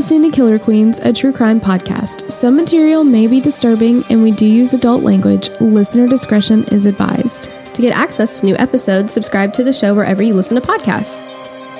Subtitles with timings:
[0.00, 2.32] listening to Killer Queens, a true crime podcast.
[2.32, 5.50] Some material may be disturbing and we do use adult language.
[5.60, 7.50] Listener discretion is advised.
[7.74, 11.20] To get access to new episodes, subscribe to the show wherever you listen to podcasts.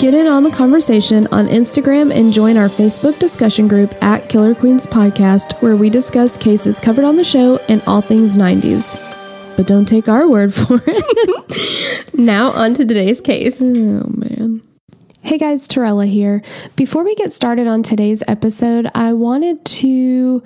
[0.00, 4.54] Get in on the conversation on Instagram and join our Facebook discussion group at Killer
[4.54, 9.56] Queens Podcast, where we discuss cases covered on the show and all things 90s.
[9.56, 12.00] But don't take our word for it.
[12.20, 13.62] Now, on to today's case.
[13.62, 14.29] Oh, man.
[15.30, 16.42] Hey guys, Torella here.
[16.74, 20.42] Before we get started on today's episode, I wanted to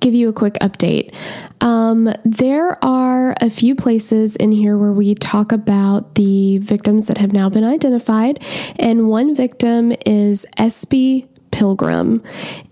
[0.00, 1.14] give you a quick update.
[1.60, 7.18] Um, there are a few places in here where we talk about the victims that
[7.18, 8.42] have now been identified,
[8.78, 12.22] and one victim is Espy Pilgrim.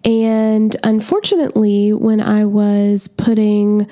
[0.02, 3.86] And unfortunately, when I was putting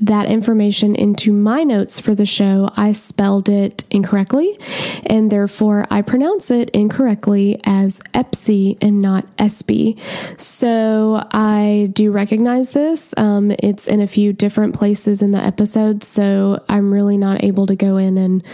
[0.00, 4.58] that information into my notes for the show, I spelled it incorrectly,
[5.06, 9.96] and therefore I pronounce it incorrectly as Epsy and not Espy.
[10.36, 13.14] So I do recognize this.
[13.16, 17.66] Um, it's in a few different places in the episode, so I'm really not able
[17.68, 18.44] to go in and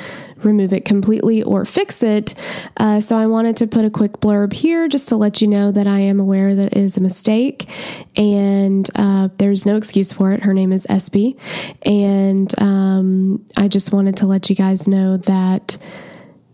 [0.44, 2.34] remove it completely or fix it.
[2.76, 5.70] Uh, so I wanted to put a quick blurb here just to let you know
[5.70, 7.68] that I am aware that is a mistake
[8.16, 10.44] and uh, there's no excuse for it.
[10.44, 11.36] Her name is Espy.
[11.82, 15.76] And um, I just wanted to let you guys know that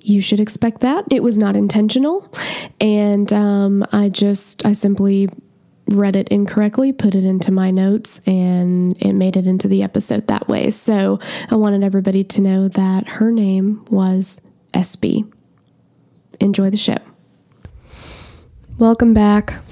[0.00, 1.04] you should expect that.
[1.12, 2.32] It was not intentional.
[2.80, 5.28] And um, I just, I simply
[5.88, 10.26] read it incorrectly, put it into my notes, and it made it into the episode
[10.28, 10.70] that way.
[10.70, 14.40] So I wanted everybody to know that her name was
[14.74, 15.24] Espy.
[16.40, 16.98] Enjoy the show.
[18.78, 19.62] Welcome back.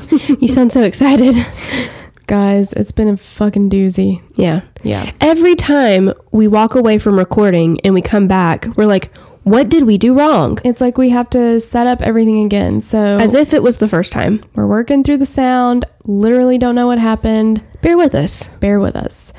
[0.40, 1.34] You sound so excited.
[2.26, 4.22] Guys, it's been a fucking doozy.
[4.34, 4.62] Yeah.
[4.82, 5.12] Yeah.
[5.20, 9.84] Every time we walk away from recording and we come back, we're like, what did
[9.84, 10.58] we do wrong?
[10.64, 12.80] It's like we have to set up everything again.
[12.80, 14.42] So As if it was the first time.
[14.54, 17.62] we're working through the sound, literally don't know what happened.
[17.82, 18.48] Bear with us.
[18.60, 19.34] Bear with us.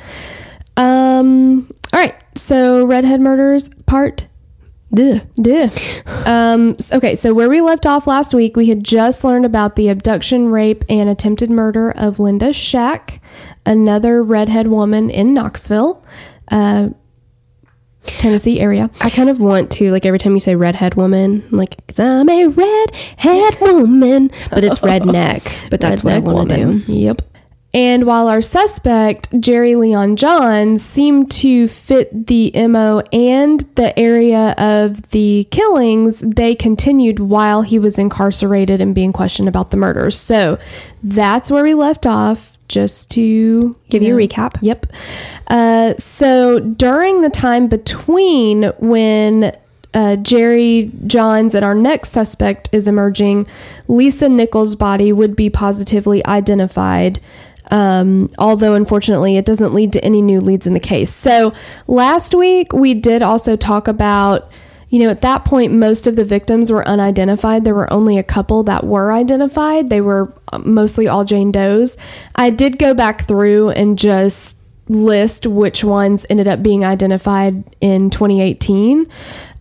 [0.77, 2.15] Um all right.
[2.35, 4.27] So redhead murders part
[4.95, 5.19] Duh.
[5.41, 5.69] Duh.
[6.25, 9.89] Um, okay, so where we left off last week, we had just learned about the
[9.89, 13.21] abduction, rape, and attempted murder of Linda Shack,
[13.65, 16.03] another redhead woman in Knoxville,
[16.49, 16.89] uh,
[18.05, 18.89] Tennessee area.
[19.01, 21.99] I kind of want to, like, every time you say redhead woman, I'm like, 'cause
[21.99, 24.31] I'm a redhead woman.
[24.51, 25.69] But it's redneck.
[25.69, 26.93] But that's what I want to do.
[26.93, 27.21] Yep.
[27.75, 34.55] And while our suspect, Jerry Leon John, seemed to fit the MO and the area
[34.57, 40.17] of the killings, they continued while he was incarcerated and being questioned about the murders.
[40.17, 40.57] So
[41.03, 44.57] that's where we left off, just to Give you a recap.
[44.61, 44.87] Yep.
[45.47, 49.53] Uh, so during the time between when
[49.93, 53.47] uh, Jerry Johns and our next suspect is emerging,
[53.89, 57.19] Lisa Nichols' body would be positively identified.
[57.71, 61.11] Um, although unfortunately, it doesn't lead to any new leads in the case.
[61.11, 61.53] So
[61.87, 64.49] last week we did also talk about.
[64.89, 67.65] You know, at that point, most of the victims were unidentified.
[67.65, 69.89] There were only a couple that were identified.
[69.89, 71.97] They were uh, mostly all Jane Doe's.
[72.35, 78.09] I did go back through and just list which ones ended up being identified in
[78.09, 79.07] 2018.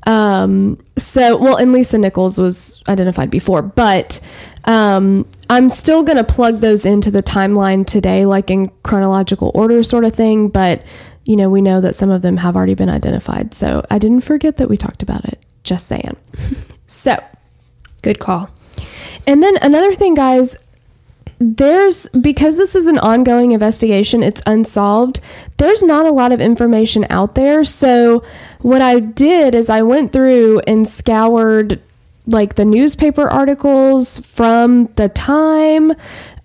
[0.06, 4.21] Um, so, well, and Lisa Nichols was identified before, but
[4.66, 9.82] um, I'm still going to plug those into the timeline today, like in chronological order,
[9.82, 10.49] sort of thing.
[10.49, 10.82] But,
[11.25, 13.54] you know, we know that some of them have already been identified.
[13.54, 15.38] So I didn't forget that we talked about it.
[15.62, 16.16] Just saying.
[16.87, 17.15] so,
[18.03, 18.50] Good call.
[19.27, 20.56] and then another thing, guys,
[21.38, 25.21] there's because this is an ongoing investigation, it's unsolved.
[25.56, 27.65] There's not a lot of information out there.
[27.65, 28.22] So,
[28.60, 31.81] what I did is I went through and scoured
[32.26, 35.92] like the newspaper articles from the time.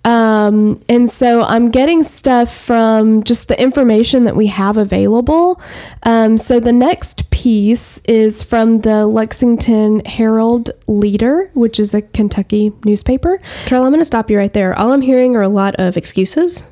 [0.05, 5.61] Um, and so I'm getting stuff from just the information that we have available.
[6.03, 12.71] Um, so the next piece is from the Lexington Herald Leader, which is a Kentucky
[12.85, 13.39] newspaper.
[13.65, 14.73] Carol, I'm going to stop you right there.
[14.77, 16.63] All I'm hearing are a lot of excuses.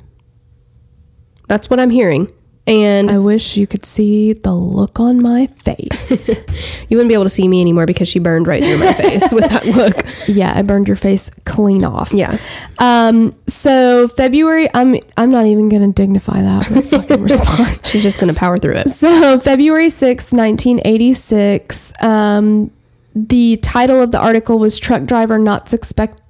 [1.47, 2.31] That's what I'm hearing.
[2.67, 6.27] And I wish you could see the look on my face.
[6.89, 9.31] you wouldn't be able to see me anymore because she burned right through my face
[9.31, 10.05] with that look.
[10.27, 12.11] yeah, I burned your face clean off.
[12.11, 12.37] Yeah.
[12.79, 17.89] Um, so February, I'm I'm not even gonna dignify that with a fucking response.
[17.89, 18.89] She's just going to power through it.
[18.89, 22.69] So February sixth, 1986, um,
[23.15, 26.21] the title of the article was Truck Driver Not Suspect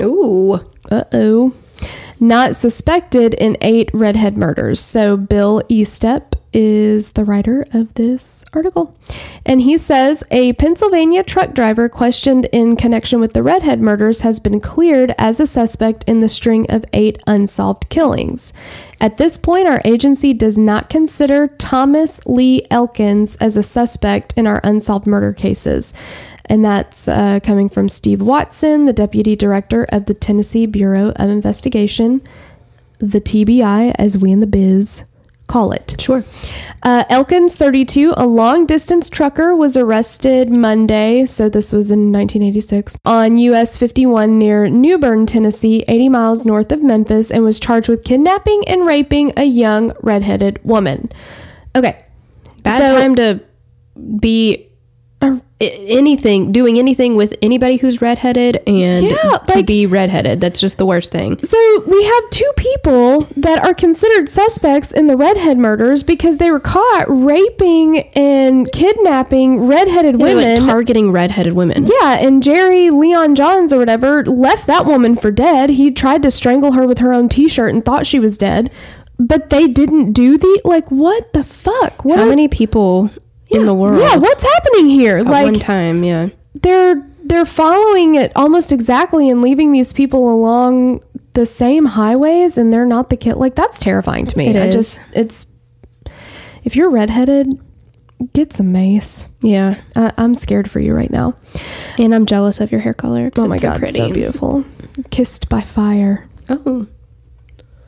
[0.00, 0.54] Ooh.
[0.90, 1.52] uh oh.
[2.24, 4.80] Not suspected in eight redhead murders.
[4.80, 8.96] So Bill Estep is the writer of this article.
[9.44, 14.40] And he says a Pennsylvania truck driver questioned in connection with the Redhead murders has
[14.40, 18.54] been cleared as a suspect in the string of eight unsolved killings.
[19.02, 24.46] At this point, our agency does not consider Thomas Lee Elkins as a suspect in
[24.46, 25.92] our unsolved murder cases.
[26.46, 31.30] And that's uh, coming from Steve Watson, the deputy director of the Tennessee Bureau of
[31.30, 32.20] Investigation,
[32.98, 35.04] the TBI, as we in the biz
[35.46, 35.94] call it.
[36.00, 36.24] Sure.
[36.82, 42.98] Uh, Elkins, 32, a long distance trucker, was arrested Monday, so this was in 1986,
[43.04, 48.04] on US 51 near Newbern, Tennessee, 80 miles north of Memphis, and was charged with
[48.04, 51.10] kidnapping and raping a young redheaded woman.
[51.76, 52.04] Okay.
[52.62, 53.40] Bad So- time to
[54.18, 54.68] be
[55.72, 60.40] anything, doing anything with anybody who's redheaded and Yeah, to like- be redheaded.
[60.40, 61.38] That's just the worst thing.
[61.42, 66.50] So we have two people that are considered suspects in the redhead murders because they
[66.50, 70.66] were caught raping and kidnapping redheaded They went women.
[70.66, 71.86] targeting redheaded women.
[72.02, 75.70] Yeah, and Jerry Leon Johns or whatever left that woman for dead.
[75.70, 78.70] He tried to strangle her with her own t-shirt and thought she was dead,
[79.18, 82.04] but they didn't do the like what the fuck?
[82.04, 83.10] What How are- many people
[83.54, 85.18] in the world Yeah, what's happening here?
[85.18, 86.04] at like one time?
[86.04, 86.28] Yeah.
[86.54, 91.02] they're they're following it almost exactly and leaving these people along
[91.32, 93.34] the same highways and they're not the kid.
[93.36, 94.48] Like that's terrifying to me.
[94.48, 94.74] It I is.
[94.74, 95.46] just it's
[96.64, 97.48] if you're redheaded,
[98.32, 99.28] get some mace.
[99.40, 99.80] Yeah.
[99.96, 101.34] I, I'm scared for you right now.
[101.98, 103.30] And I'm jealous of your hair color.
[103.36, 103.98] Oh my god, pretty.
[103.98, 104.64] so beautiful.
[105.10, 106.86] Kissed by fire Oh.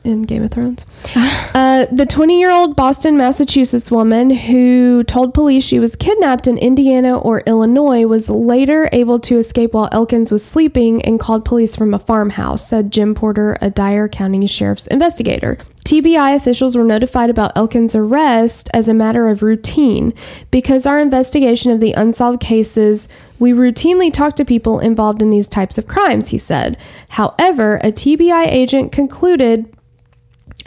[0.07, 0.85] In Game of Thrones.
[1.57, 6.55] Uh, the 20 year old Boston, Massachusetts woman who told police she was kidnapped in
[6.59, 11.75] Indiana or Illinois was later able to escape while Elkins was sleeping and called police
[11.75, 15.57] from a farmhouse, said Jim Porter, a Dyer County Sheriff's investigator.
[15.87, 20.13] TBI officials were notified about Elkins' arrest as a matter of routine.
[20.51, 23.07] Because our investigation of the unsolved cases,
[23.39, 26.77] we routinely talk to people involved in these types of crimes, he said.
[27.07, 29.76] However, a TBI agent concluded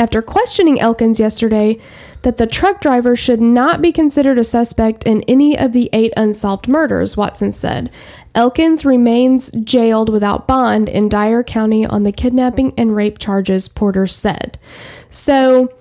[0.01, 1.79] after questioning Elkins yesterday
[2.23, 6.13] that the truck driver should not be considered a suspect in any of the eight
[6.17, 7.91] unsolved murders, Watson said.
[8.35, 14.07] Elkins remains jailed without bond in Dyer County on the kidnapping and rape charges, Porter
[14.07, 14.59] said.
[15.11, 15.73] So,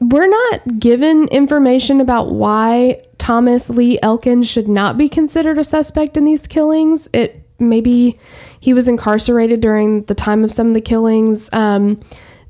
[0.00, 6.16] we're not given information about why Thomas Lee Elkins should not be considered a suspect
[6.16, 7.08] in these killings.
[7.12, 8.18] It maybe
[8.60, 12.00] he was incarcerated during the time of some of the killings, um,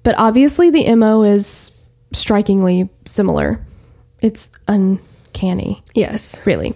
[0.02, 1.76] but obviously the mo is
[2.12, 3.64] strikingly similar.
[4.20, 6.40] It's uncanny, Yes.
[6.46, 6.74] really.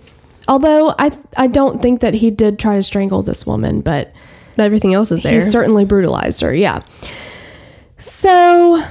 [0.49, 4.13] Although I I don't think that he did try to strangle this woman, but
[4.59, 5.35] Everything else is there.
[5.35, 6.55] he certainly brutalized her.
[6.55, 6.83] Yeah.
[7.99, 8.83] So,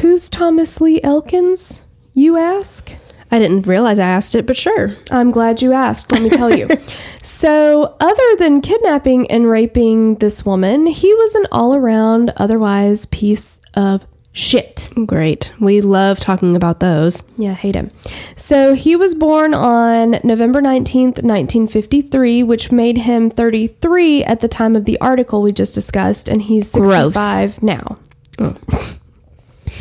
[0.00, 1.84] who's Thomas Lee Elkins?
[2.14, 2.92] You ask.
[3.34, 4.92] I didn't realize I asked it, but sure.
[5.10, 6.12] I'm glad you asked.
[6.12, 6.68] Let me tell you.
[7.22, 13.60] so, other than kidnapping and raping this woman, he was an all around, otherwise piece
[13.74, 14.88] of shit.
[15.06, 15.50] Great.
[15.58, 17.24] We love talking about those.
[17.36, 17.90] Yeah, hate him.
[18.36, 24.76] So, he was born on November 19th, 1953, which made him 33 at the time
[24.76, 27.14] of the article we just discussed, and he's Gross.
[27.14, 27.98] 65 now.
[28.38, 28.56] Oh.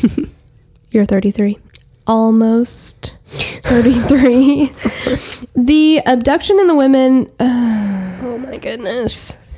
[0.89, 1.59] You're 33.
[2.07, 3.17] Almost
[3.63, 4.71] 33.
[5.55, 7.29] the abduction in the women.
[7.39, 9.57] uh, Oh my goodness.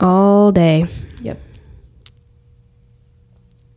[0.00, 0.86] All day.
[1.20, 1.38] Yep.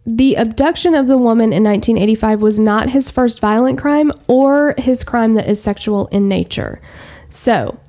[0.06, 5.04] The abduction of the woman in 1985 was not his first violent crime or his
[5.04, 6.82] crime that is sexual in nature.
[7.30, 7.80] So,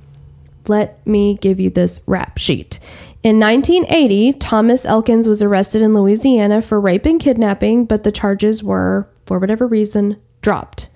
[0.69, 2.79] let me give you this rap sheet.
[3.23, 8.63] In 1980, Thomas Elkins was arrested in Louisiana for rape and kidnapping, but the charges
[8.63, 10.91] were, for whatever reason, dropped.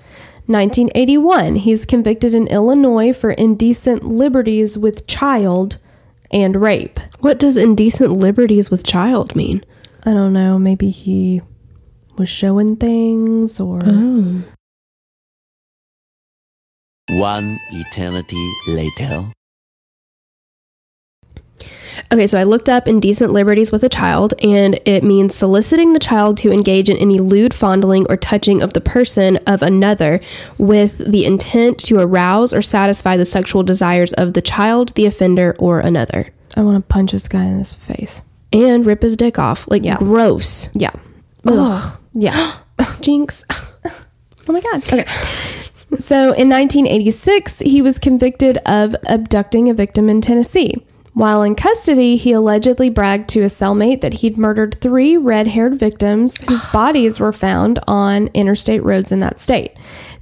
[0.47, 5.79] 1981, he's convicted in Illinois for indecent liberties with child
[6.33, 6.99] and rape.
[7.21, 9.65] What does indecent liberties with child mean?
[10.05, 10.59] I don't know.
[10.59, 11.43] Maybe he
[12.17, 13.83] was showing things or.
[13.85, 14.43] Oh.
[17.11, 19.31] One eternity later.
[22.11, 25.99] Okay, so I looked up indecent liberties with a child, and it means soliciting the
[25.99, 30.21] child to engage in any lewd fondling or touching of the person of another
[30.57, 35.55] with the intent to arouse or satisfy the sexual desires of the child, the offender,
[35.59, 36.33] or another.
[36.57, 38.23] I want to punch this guy in his face.
[38.55, 39.69] And rip his dick off.
[39.71, 39.97] Like, Yeah.
[39.97, 40.71] gross.
[40.73, 40.93] Yeah.
[41.45, 41.99] Ugh.
[42.15, 42.55] Yeah.
[43.01, 43.45] Jinx.
[44.51, 44.77] Oh my God.
[44.91, 45.05] Okay.
[45.99, 50.83] So in 1986, he was convicted of abducting a victim in Tennessee.
[51.19, 55.77] While in custody, he allegedly bragged to a cellmate that he'd murdered three red haired
[55.77, 59.73] victims whose bodies were found on interstate roads in that state.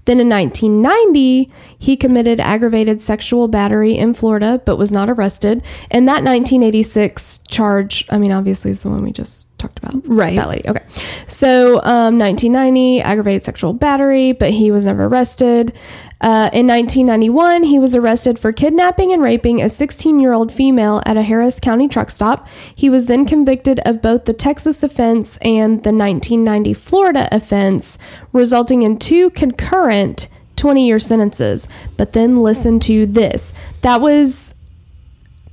[0.06, 5.62] Then in 1990, he committed aggravated sexual battery in Florida, but was not arrested.
[5.90, 10.06] And that 1986 charge, I mean, obviously, is the one we just talked about.
[10.06, 10.36] Right.
[10.36, 10.68] That lady.
[10.68, 10.84] Okay.
[11.28, 15.72] So, um, 1990, aggravated sexual battery, but he was never arrested.
[16.20, 21.02] Uh, in 1991, he was arrested for kidnapping and raping a 16 year old female
[21.04, 22.48] at a Harris County truck stop.
[22.74, 27.98] He was then convicted of both the Texas offense and the 1990 Florida offense,
[28.32, 31.68] resulting in two concurrent 20 year sentences.
[31.96, 33.52] But then listen to this.
[33.82, 34.54] That was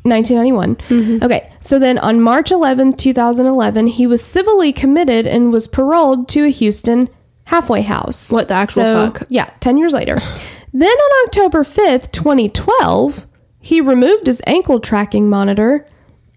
[0.04, 0.76] 1991.
[0.76, 1.24] Mm-hmm.
[1.24, 6.46] Okay, so then on March 11th, 2011, he was civilly committed and was paroled to
[6.46, 7.10] a Houston
[7.46, 8.32] halfway house.
[8.32, 9.24] What the actual So, fuck?
[9.30, 10.16] Yeah, 10 years later.
[10.74, 13.28] then on October 5th, 2012,
[13.60, 15.88] he removed his ankle tracking monitor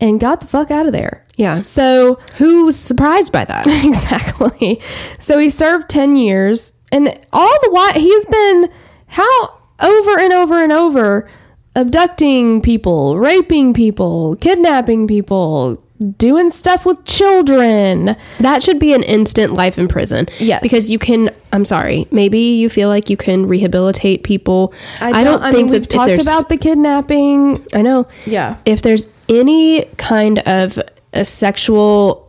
[0.01, 1.25] and got the fuck out of there.
[1.37, 1.63] Yeah.
[1.63, 3.67] So Who was surprised by that?
[3.85, 4.81] exactly.
[5.19, 8.71] So he served 10 years and all the while he's been
[9.09, 11.29] how over and over and over
[11.77, 15.81] abducting people, raping people, kidnapping people,
[16.19, 18.17] doing stuff with children.
[18.41, 20.27] That should be an instant life in prison.
[20.39, 20.61] Yes.
[20.63, 24.75] Because you can, I'm sorry, maybe you feel like you can rehabilitate people.
[25.01, 27.65] I don't, I think mean, we've talked about the kidnapping.
[27.73, 28.09] I know.
[28.27, 28.57] Yeah.
[28.65, 30.79] If there's any kind of
[31.13, 32.23] a sexual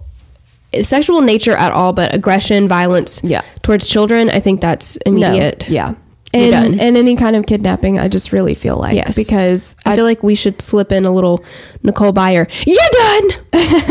[0.82, 3.42] sexual nature at all, but aggression, violence Yeah.
[3.64, 5.12] towards children, I think that's No.
[5.14, 5.66] immediate.
[5.70, 5.96] Yeah.
[6.38, 6.80] And, done.
[6.80, 9.16] and any kind of kidnapping, I just really feel like Yes.
[9.16, 11.44] because I, feel like we should slip in a little
[11.84, 12.48] Nicole Byer.
[12.66, 13.32] You're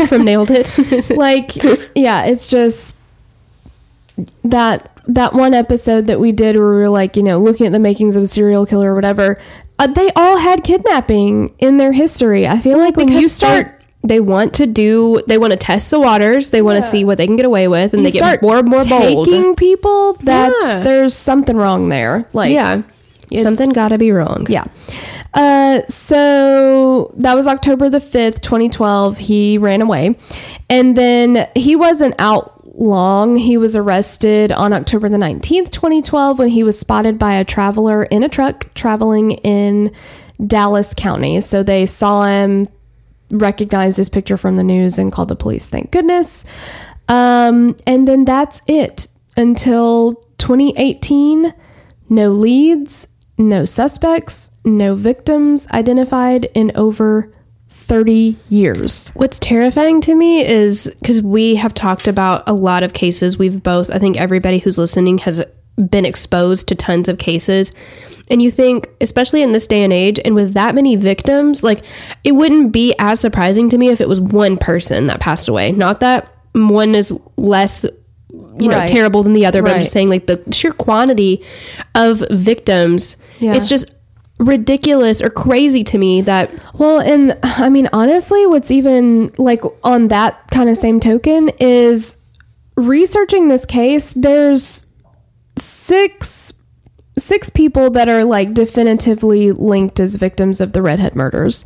[0.01, 1.09] done from Nailed It.
[1.17, 1.55] like
[1.95, 2.95] yeah it's just
[4.43, 7.71] that that one episode that we did where we were like you know looking at
[7.71, 9.39] the makings of a serial killer or whatever
[9.79, 13.76] uh, they all had kidnapping in their history i feel like when you Because start
[14.03, 16.51] they, want to do, they want to test the waters.
[16.51, 18.57] They want to see what they can get away with, and you they get more
[18.59, 19.27] and more bold.
[19.27, 20.79] taking people that's Yeah.
[20.81, 22.83] there's something wrong there like yeah,
[23.41, 24.45] something got to be wrong.
[24.49, 24.65] Yeah.
[25.33, 29.17] Uh, so that was October the 5th, 2012.
[29.17, 30.17] He ran away.
[30.69, 33.35] And then he wasn't out long.
[33.35, 38.03] He was arrested on October the 19th, 2012, when he was spotted by a traveler
[38.03, 39.91] in a truck traveling in
[40.45, 41.41] Dallas County.
[41.41, 42.67] So they saw him,
[43.29, 45.69] recognized his picture from the news, and called the police.
[45.69, 46.45] Thank goodness.
[47.07, 51.53] Um, and then that's it until 2018.
[52.09, 53.07] No leads,
[53.37, 57.33] no suspects, no victims identified in over
[57.69, 59.09] 30 years.
[59.09, 63.37] What's terrifying to me is because we have talked about a lot of cases.
[63.37, 65.43] We've both, I think everybody who's listening has
[65.77, 67.71] been exposed to tons of cases.
[68.29, 71.81] And you think, especially in this day and age, and with that many victims, like
[72.23, 75.71] it wouldn't be as surprising to me if it was one person that passed away.
[75.71, 77.85] Not that one is less,
[78.31, 78.87] you know, Right.
[78.89, 81.41] terrible than the other, but I'm just saying, like the sheer quantity
[81.95, 83.53] of victims, Yeah.
[83.53, 83.85] it's just
[84.39, 90.09] ridiculous or crazy to me that Well, and I mean, honestly, what's even like on
[90.09, 92.17] that kind of same token is
[92.75, 94.86] researching this case, there's
[95.57, 96.53] six
[97.17, 101.65] six people that are like definitively linked as victims of the redhead murders.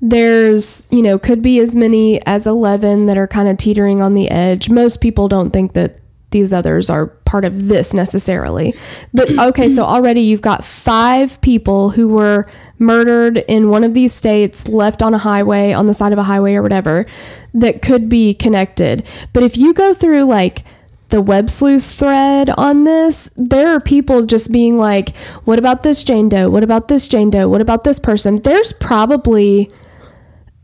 [0.00, 4.14] There's, you know, could be as many as 11 that are kind of teetering on
[4.14, 4.70] the edge.
[4.70, 5.98] Most people don't think that
[6.32, 8.74] these others are part of this necessarily.
[9.14, 14.12] But okay, so already you've got five people who were murdered in one of these
[14.12, 17.06] states, left on a highway, on the side of a highway or whatever,
[17.54, 19.06] that could be connected.
[19.32, 20.64] But if you go through like
[21.12, 25.14] the web sleuth thread on this, there are people just being like,
[25.44, 26.48] what about this Jane Doe?
[26.48, 27.48] What about this Jane Doe?
[27.48, 28.40] What about this person?
[28.40, 29.70] There's probably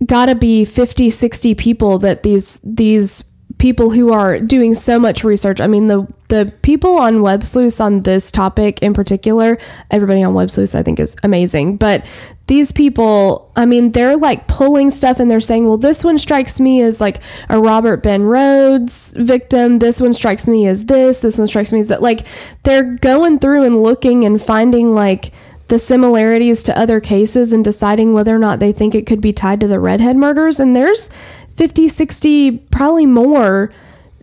[0.06, 3.24] gotta be 50 60 people that these these
[3.58, 5.60] people who are doing so much research.
[5.60, 9.56] I mean the the people on web sleuths on this topic in particular
[9.90, 11.76] everybody on web sleuths i think is amazing.
[11.76, 12.06] But
[12.46, 16.60] these people i mean they're like pulling stuff and they're saying well this one strikes
[16.60, 19.78] me as like a robert ben rhoades victim.
[19.78, 21.20] This one strikes me as this.
[21.20, 22.02] This one strikes me as that.
[22.02, 22.26] Like
[22.62, 25.32] they're going through and looking and finding like
[25.68, 29.32] the similarities to other cases and deciding whether or not they think it could be
[29.32, 30.58] tied to the redhead murders.
[30.58, 31.10] And there's
[31.58, 33.72] 50 60 probably more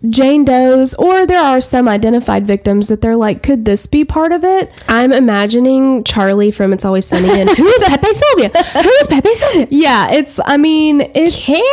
[0.10, 4.32] jane does or there are some identified victims that they're like could this be part
[4.32, 8.50] of it I'm imagining Charlie from It's Always Sunny and who is Pepe Silvia?
[8.84, 9.68] Who is Pepe Silvia?
[9.72, 11.60] yeah it's i mean it's Carol.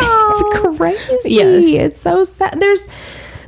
[0.00, 1.64] it's crazy Yes.
[1.86, 2.86] it's so sad there's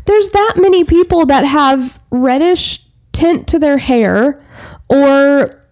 [0.06, 4.42] there's that many people that have reddish tint to their hair
[4.88, 5.62] or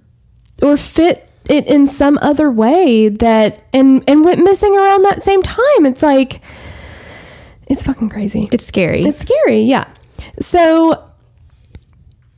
[0.62, 5.43] or fit it in some other way that and and went missing around that same
[5.43, 5.87] time.
[5.87, 6.40] It's like
[7.67, 8.49] it's fucking crazy.
[8.52, 9.02] It's scary.
[9.02, 9.87] It's scary, yeah.
[10.40, 11.11] So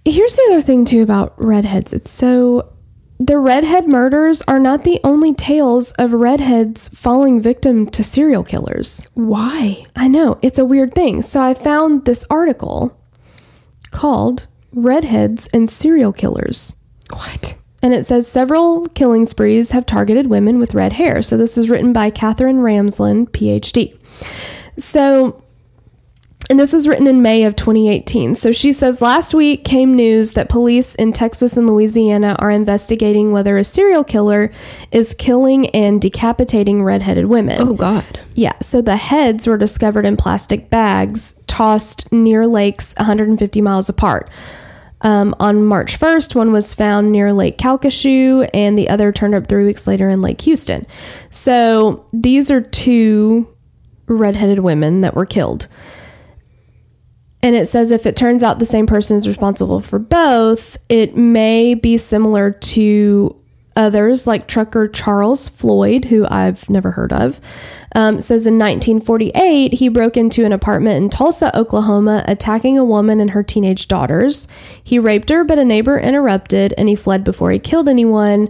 [0.05, 1.93] here's the other thing too about redheads.
[1.93, 2.73] It's so
[3.19, 9.07] the redhead murders are not the only tales of redheads falling victim to serial killers.
[9.13, 9.85] Why?
[9.95, 11.21] I know, it's a weird thing.
[11.21, 12.99] So I found this article
[13.91, 16.77] called Redheads and Serial Killers.
[17.11, 17.60] What?
[17.83, 21.23] And it says several killing sprees have targeted women with red hair.
[21.23, 23.97] So this was written by Katherine Ramsland, PhD.
[24.77, 25.43] So,
[26.51, 28.35] and this was written in May of 2018.
[28.35, 33.33] So she says last week came news that police in Texas and Louisiana are investigating
[33.33, 34.51] whether a serial killer
[34.93, 37.61] is killing and decapitating redheaded women.
[37.61, 38.05] Oh God.
[38.35, 44.29] Yeah, so the heads were discovered in plastic bags tossed near lakes 150 miles apart.
[45.03, 49.47] Um, on March 1st, one was found near Lake Calcasieu, and the other turned up
[49.47, 50.87] three weeks later in Lake Houston.
[51.31, 53.49] So these are two
[54.07, 55.69] redheaded women that were killed.
[57.43, 61.17] And it says if it turns out the same person is responsible for both, it
[61.17, 63.40] may be similar to
[63.77, 67.41] others like trucker Charles Floyd, who I've never heard of.
[67.95, 73.21] Um, says in 1948, he broke into an apartment in Tulsa, Oklahoma, attacking a woman
[73.21, 74.47] and her teenage daughters.
[74.83, 78.49] He raped her, but a neighbor interrupted and he fled before he killed anyone.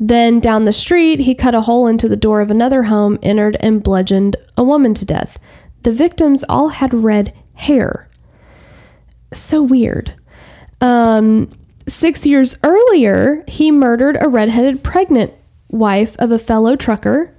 [0.00, 3.56] Then down the street, he cut a hole into the door of another home, entered,
[3.60, 5.38] and bludgeoned a woman to death.
[5.82, 8.08] The victims all had red hair
[9.32, 10.14] so weird.
[10.80, 11.50] Um,
[11.88, 15.32] six years earlier, he murdered a redheaded pregnant
[15.70, 17.34] wife of a fellow trucker.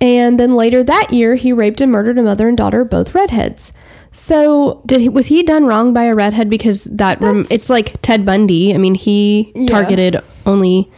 [0.00, 3.72] And then later that year, he raped and murdered a mother and daughter, both redheads.
[4.12, 8.00] So, Did he, was he done wrong by a redhead because that rem, it's like
[8.02, 8.74] Ted Bundy.
[8.74, 9.66] I mean, he Yeah.
[9.68, 10.90] targeted only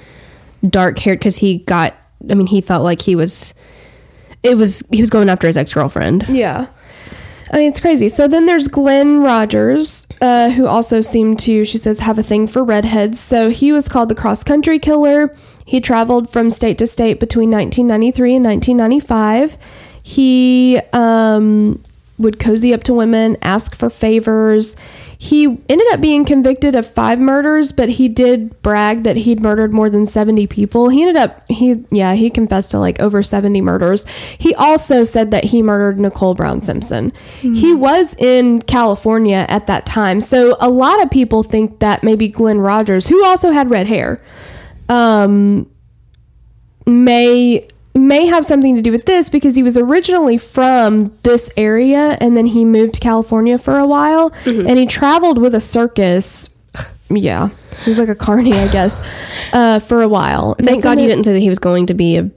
[0.68, 1.94] dark haired because he got.
[2.28, 3.54] I mean, he felt like he was.
[4.42, 6.26] It was he was going after his ex girlfriend.
[6.28, 6.66] yeah.
[7.50, 8.08] I mean, it's crazy.
[8.08, 12.46] So then there's Glenn Rogers, uh, who also seemed to, she says, have a thing
[12.46, 13.20] for redheads.
[13.20, 15.34] So he was called the cross country killer.
[15.64, 19.58] He traveled from state to state between 1993 and 1995.
[20.02, 21.82] He um,
[22.18, 24.76] would cozy up to women, ask for favors.
[25.18, 29.72] He ended up being convicted of five murders, but he did brag that he'd murdered
[29.72, 30.88] more than 70 people.
[30.88, 34.06] He ended up, he, yeah, he confessed to like over 70 murders.
[34.08, 37.12] He also said that he murdered Nicole Brown Simpson.
[37.54, 40.20] He was in California at that time.
[40.20, 44.22] So a lot of people think that maybe Glenn Rogers, who also had red hair,
[44.88, 45.70] um,
[46.86, 52.16] may may have something to do with this because he was originally from this area
[52.20, 56.50] and then he moved to California for a while and he traveled with a circus.
[57.08, 57.50] Yeah,
[57.84, 59.00] he was like a carny, I guess,
[59.52, 60.56] uh, for a while.
[60.58, 62.30] Thank God you didn't say that he was going to be a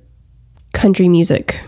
[0.74, 1.60] country music.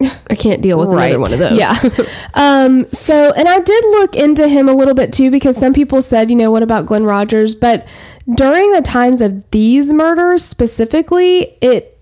[0.00, 1.58] I can't deal with another one of those.
[1.58, 1.74] Yeah.
[2.34, 6.02] um, so, and I did look into him a little bit too because some people
[6.02, 7.54] said, you know, what about Glenn Rogers?
[7.54, 7.86] But
[8.34, 11.97] during the times of these murders specifically, it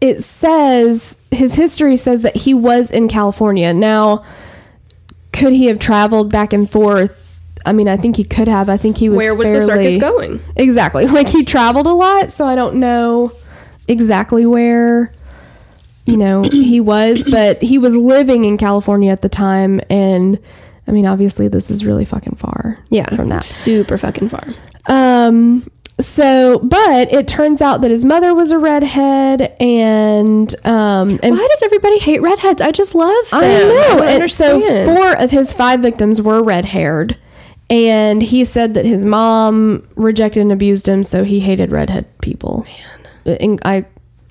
[0.00, 3.72] it says his history says that he was in California.
[3.74, 4.24] Now,
[5.32, 7.40] could he have traveled back and forth?
[7.66, 8.68] I mean, I think he could have.
[8.70, 9.18] I think he was.
[9.18, 10.40] Where was the circus going?
[10.56, 11.06] Exactly.
[11.12, 13.32] Like he traveled a lot, so I don't know
[13.88, 15.12] exactly where
[16.06, 20.38] you know he was, but he was living in California at the time and
[20.88, 23.44] I mean obviously this is really fucking far Yeah, from that.
[23.44, 24.42] super fucking far.
[24.86, 25.68] Um
[26.00, 31.46] so but it turns out that his mother was a redhead and um and Why
[31.50, 32.60] does everybody hate redheads?
[32.60, 33.40] I just love them.
[33.40, 33.98] I know.
[33.98, 37.16] don't And so four of his five victims were red haired.
[37.68, 42.66] And he said that his mom rejected and abused him, so he hated redhead people.
[43.24, 43.36] Man.
[43.40, 43.84] And I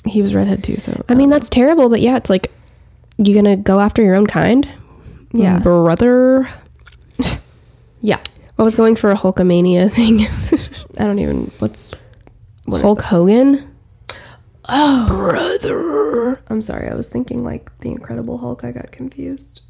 [0.06, 2.52] he was redhead too, so I mean, that's terrible, but yeah, it's like
[3.18, 4.68] you gonna go after your own kind,
[5.34, 5.60] Yeah.
[5.60, 6.50] brother.
[8.02, 8.20] yeah.
[8.60, 10.28] I was going for a Hulkamania thing.
[11.00, 11.94] I don't even what's
[12.66, 13.66] what Hulk Hogan.
[14.68, 15.08] Oh.
[15.62, 16.42] that?
[16.50, 18.64] I'm sorry, I was thinking like the Incredible Hulk.
[18.64, 19.62] I got confused.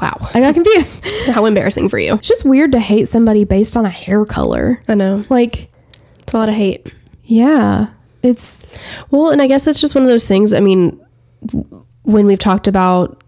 [0.00, 1.06] Wow, I got confused.
[1.26, 2.14] how embarrassing for you.
[2.14, 4.82] It's just weird to hate somebody based on a hair color.
[4.88, 5.70] I know Like,
[6.20, 6.92] it's a lot of hate.
[7.24, 7.88] yeah.
[8.22, 8.70] It's
[9.10, 10.54] Well, and I guess it's just one of those things.
[10.54, 11.04] I mean,
[12.02, 13.22] when we've talked about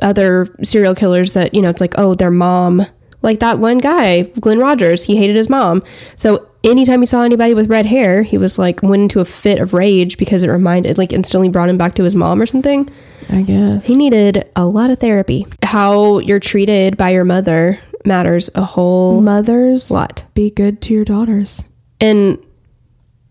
[0.00, 2.84] other serial killers, that you know, it's like, oh, their mom,
[3.28, 5.82] like that one guy, Glenn Rogers, he hated his mom.
[6.16, 9.60] So anytime he saw anybody with red hair, he was like went into a fit
[9.60, 12.88] of rage because it reminded, like, instantly brought him back to his mom or something.
[13.28, 13.86] I guess.
[13.86, 15.46] He needed a lot of therapy.
[15.62, 20.24] How you're treated by your mother matters a whole Mothers, lot.
[20.32, 21.62] be good to your daughters.
[22.00, 22.38] And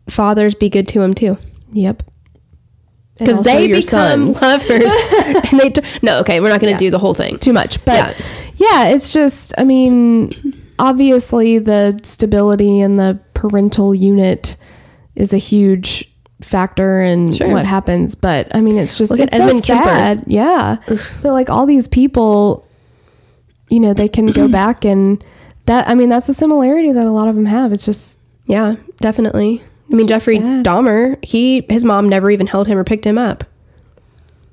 [0.08, 1.38] fathers be good to them too.
[1.72, 2.04] Yep.
[3.20, 4.42] Because they become sons.
[4.42, 4.94] lovers.
[5.52, 6.90] and they t- no, okay, we're not going to Yeah.
[6.90, 7.38] do the whole thing.
[7.40, 7.84] too much.
[7.86, 8.16] But
[8.56, 8.88] yeah.
[8.90, 10.32] it's just, I mean,
[10.80, 14.58] obviously the stability and the parental unit
[15.16, 17.50] is a huge factor in Sure.
[17.50, 18.14] what happens.
[18.16, 19.84] But I mean, it's just Look at it's so Edmund Kemper.
[19.86, 20.24] sad.
[20.28, 22.68] Yeah, but like all these people,
[23.70, 25.24] you know, they can go back and
[25.66, 25.90] that.
[25.90, 27.74] I mean, that's a similarity that a lot of them have.
[27.74, 29.64] It's just Yeah, definitely.
[29.92, 30.66] I mean, Jeffrey sad.
[30.66, 33.44] Dahmer, he his mom never even held him or picked him up.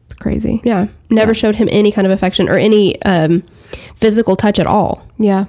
[0.06, 0.60] it's crazy.
[0.64, 3.42] Yeah, never showed him any kind of affection or any um,
[3.96, 5.06] physical touch at all.
[5.18, 5.46] Yeah,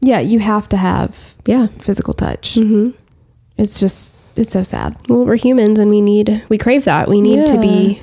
[0.00, 0.20] yeah.
[0.20, 1.68] You have to have Yeah.
[1.78, 2.54] physical touch.
[2.56, 2.90] Mm-hmm.
[3.56, 4.96] It's just it's so sad.
[5.08, 7.08] Well, we're humans and we need we crave that.
[7.08, 8.00] We need to be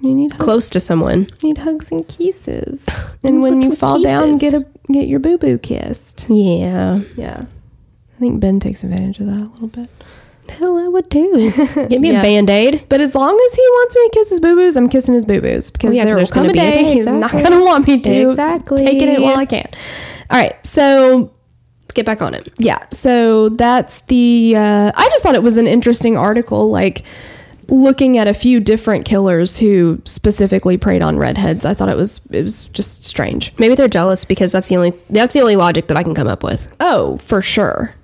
[0.00, 0.44] You need hugs.
[0.44, 1.28] close to someone.
[1.42, 2.86] need hugs and kisses.
[3.24, 6.26] And when you fall down, get a get your boo boo kissed.
[6.28, 7.00] Yeah.
[7.16, 7.44] Yeah.
[8.14, 9.88] I think Ben takes advantage of that a little bit.
[10.50, 11.50] Hell, I would too.
[11.88, 12.20] Give me Yeah.
[12.20, 12.84] a band aid.
[12.88, 15.26] But as long as he wants me to kiss his boo boos, I'm kissing his
[15.26, 17.30] boo boos because Oh, yeah, there will come a be a day day, he's not
[17.32, 18.30] going to want me to.
[18.30, 18.78] Exactly.
[18.84, 19.68] Taking it while I can.
[20.30, 20.54] All right.
[20.66, 21.32] So
[21.82, 22.48] Let's get back on it.
[22.58, 27.04] yeah so that's the uh, i just thought it was an interesting article like
[27.68, 32.20] looking at a few different killers who specifically preyed on redheads i thought it was
[32.30, 35.86] it was just strange Maybe they're jealous because that's the only that's the only logic
[35.88, 36.72] that I can come up with.
[36.80, 37.94] oh for sure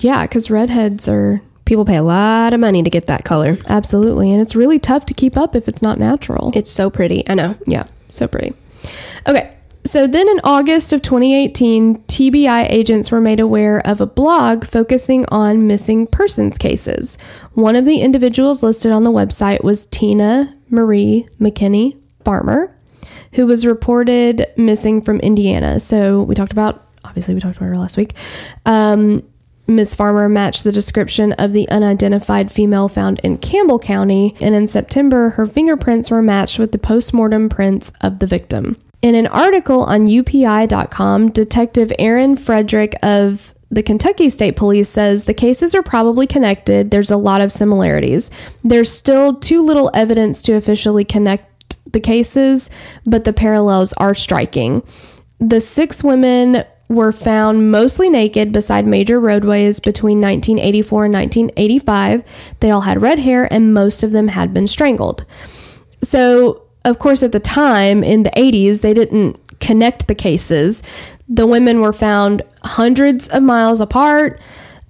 [0.00, 1.40] yeah because redheads are
[1.70, 3.56] People pay a lot of money to get that color.
[3.68, 7.22] absolutely and it's really tough to keep up if it's not natural It's so pretty.
[7.28, 7.56] I know.
[7.64, 8.54] Yeah, so pretty.
[9.28, 9.54] Okay,
[9.84, 15.24] so then in August of 2018, TBI agents were made aware of a blog focusing
[15.28, 17.16] on missing persons cases.
[17.54, 22.76] One of the individuals listed on the website was Tina Marie McKinney Farmer,
[23.34, 25.78] who was reported missing from Indiana.
[25.78, 28.14] So we talked about, obviously, we talked about her last week.
[28.66, 29.22] Um,
[29.70, 29.94] Ms.
[29.94, 35.30] Farmer matched the description of the unidentified female found in Campbell County, and in September,
[35.30, 38.76] her fingerprints were matched with the postmortem prints of the victim.
[39.02, 45.32] In an article on UPI.com, Detective Aaron Frederick of the Kentucky State Police says the
[45.32, 46.90] cases are probably connected.
[46.90, 48.30] There's a lot of similarities.
[48.64, 52.68] There's still too little evidence to officially connect the cases,
[53.06, 54.82] but the parallels are striking.
[55.38, 62.24] The six women were found mostly naked beside major roadways between 1984 and 1985.
[62.58, 65.24] They all had red hair, and most of them had been strangled.
[66.02, 70.82] So, of course, at the time in the 80s, they didn't connect the cases.
[71.28, 74.40] The women were found hundreds of miles apart.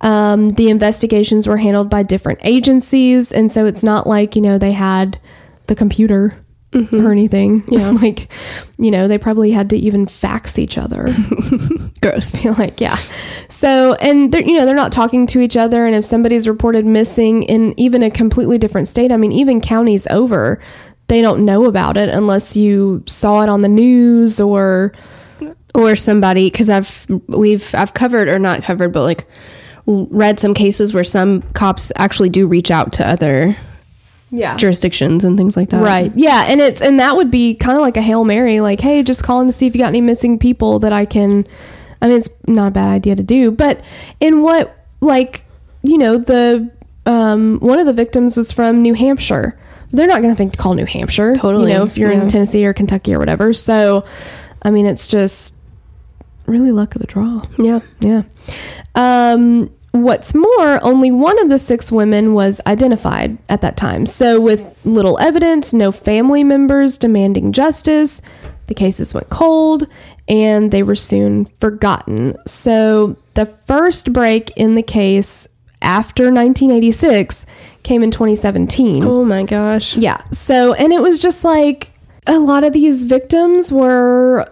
[0.01, 3.31] Um, the investigations were handled by different agencies.
[3.31, 5.21] And so it's not like, you know, they had
[5.67, 7.05] the computer Mm-hmm.
[7.05, 7.65] or anything.
[7.71, 7.91] Yeah.
[7.91, 8.31] like,
[8.79, 11.09] you know, they probably had to even fax each other.
[12.01, 12.33] Gross.
[12.43, 12.95] Be like, yeah.
[13.49, 15.85] So, and they're, you know, they're not talking to each other.
[15.85, 20.07] And if somebody's reported missing in even a completely different state, I mean, even counties
[20.09, 20.61] over,
[21.09, 24.93] they don't know about it unless you saw it on the news or,
[25.75, 29.27] or somebody because I've we've I've covered or not covered, but like
[29.87, 33.57] read some cases where some cops actually do reach out to other
[34.31, 34.57] yeah.
[34.57, 35.83] jurisdictions and things like that.
[35.83, 36.13] Right.
[36.15, 39.03] Yeah, and it's and that would be kind of like a hail mary, like, hey,
[39.03, 41.47] just calling to see if you got any missing people that I can.
[42.03, 43.81] I mean, it's not a bad idea to do, but
[44.21, 45.45] in what like
[45.83, 46.71] you know the
[47.07, 49.59] um, one of the victims was from New Hampshire.
[49.93, 52.23] They're not going to think to call New Hampshire, Totally, You know, if you're yeah.
[52.23, 53.53] in Tennessee or Kentucky or whatever.
[53.53, 54.05] So,
[54.63, 55.57] I mean, it's just
[56.47, 57.41] really luck of the draw.
[57.59, 57.81] Yeah.
[57.99, 58.23] Yeah.
[58.95, 64.07] Um, what's more, only one of the six women was identified at that time.
[64.07, 68.23] So, with little evidence, no family members demanding justice,
[68.67, 69.89] the cases went cold
[70.29, 72.37] and they were soon forgotten.
[72.47, 75.49] So, the first break in the case
[75.83, 77.47] after 1986
[77.83, 79.03] came in 2017.
[79.05, 79.97] Oh my gosh.
[79.97, 80.19] Yeah.
[80.31, 81.93] So, and it was just like
[82.27, 84.47] a lot of these victims were,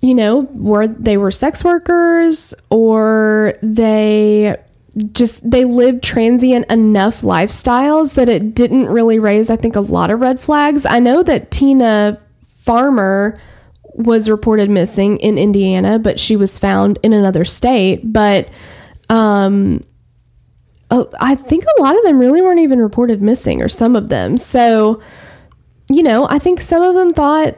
[0.00, 4.56] you know, were they were sex workers or they
[5.12, 10.10] just they lived transient enough lifestyles that it didn't really raise I think a lot
[10.10, 10.86] of red flags.
[10.86, 12.20] I know that Tina
[12.60, 13.40] Farmer
[13.94, 18.48] was reported missing in Indiana, but she was found in another state, but
[19.10, 19.84] um
[21.20, 24.36] I think a lot of them really weren't even reported missing, or some of them.
[24.36, 25.02] So,
[25.90, 27.56] you know, I think some of them thought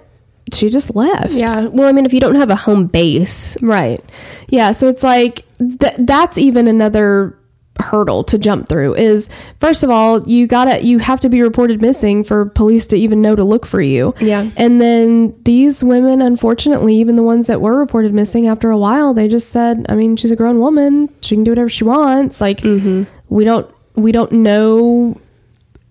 [0.52, 1.32] she just left.
[1.32, 1.66] Yeah.
[1.66, 4.00] Well, I mean, if you don't have a home base, Right.
[4.48, 4.72] Yeah.
[4.72, 7.36] So it's like th- that's even another
[7.78, 9.28] hurdle to jump through is
[9.60, 13.20] first of all you gotta you have to be reported missing for police to even
[13.20, 14.48] know to look for you Yeah.
[14.56, 19.12] and then these women unfortunately even the ones that were reported missing after a while
[19.12, 22.40] they just said i mean she's a grown woman she can do whatever she wants
[22.40, 23.02] like mm-hmm.
[23.28, 25.20] we don't we don't know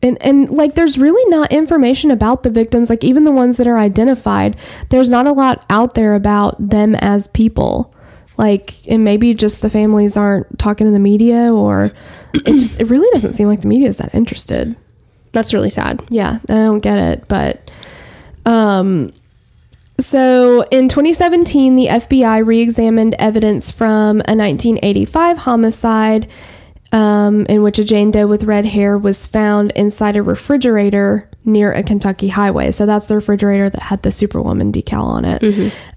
[0.06, 3.68] and and like there's really not information about the victims like even the ones that
[3.68, 4.56] are identified
[4.90, 7.94] there's not a lot out there about them as people
[8.38, 11.92] like and maybe just the families aren't talking to the media or
[12.34, 14.76] it just it really doesn't seem like the media is that interested
[15.32, 16.04] That's really sad.
[16.10, 17.72] yeah i don't get it but
[18.46, 19.12] um
[19.98, 26.28] so in 2017 the fbi re-examined evidence from a 1985 homicide
[26.92, 31.72] um, in which a jane doe with red hair was found inside a refrigerator near
[31.74, 32.72] a kentucky highway.
[32.72, 35.42] So that's the refrigerator that had the superwoman decal on it.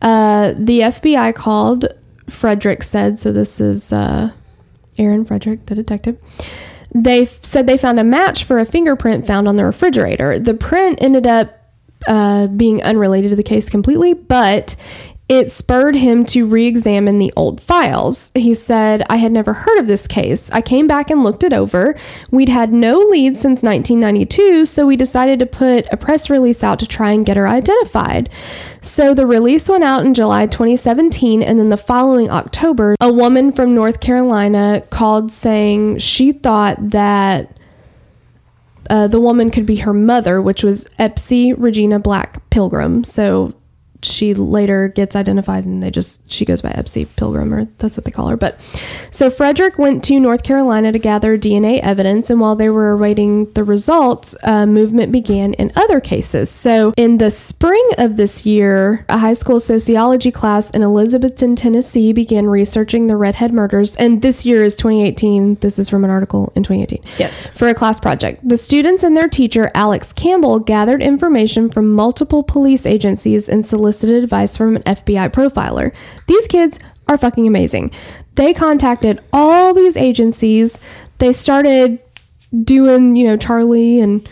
[0.03, 1.87] Uh, the fbi called
[2.29, 4.31] frederick said so this is uh,
[4.98, 6.18] aaron frederick the detective.
[6.94, 10.38] They f- said they found a match for a fingerprint found on the refrigerator.
[10.38, 11.55] The print ended up
[12.07, 14.74] uh, being unrelated to the case completely, but
[15.29, 18.33] it spurred him to re examine the old files.
[18.35, 20.51] He said, I had never heard of this case.
[20.53, 21.95] I came back and looked it over.
[22.31, 26.79] We'd had no leads since 1992, so we decided to put a press release out
[26.79, 28.31] to try and get her identified.
[28.81, 33.53] So the release went out in July 2017, and then the following October, a woman
[33.53, 37.55] from North Carolina called saying she thought that
[38.88, 43.05] uh, the woman could be her mother, which was Epsy Regina Black Pilgrim.
[43.05, 43.53] So
[44.02, 48.04] she later gets identified and they just she goes by Epsy Pilgrim or that's what
[48.04, 48.37] they call her.
[48.37, 48.56] But
[49.11, 53.46] so Frederick went to North Carolina to gather DNA evidence, and while they were awaiting
[53.50, 56.48] the results, uh, movement began in other cases.
[56.48, 62.12] So in the spring of this year, a high school sociology class in Elizabethton, Tennessee,
[62.12, 65.56] began researching the redhead murders, and this year is 2018.
[65.56, 67.48] This is from an article in 2018 Yes.
[67.48, 68.46] for a class project.
[68.48, 73.88] The students and their teacher, Alex Campbell, gathered information from multiple police agencies and solicited
[73.92, 75.92] advice from an FBI profiler.
[76.27, 77.90] These kids are fucking amazing.
[78.35, 80.79] They contacted all these agencies.
[81.18, 81.98] They started
[82.64, 84.29] doing, you know, Charlie and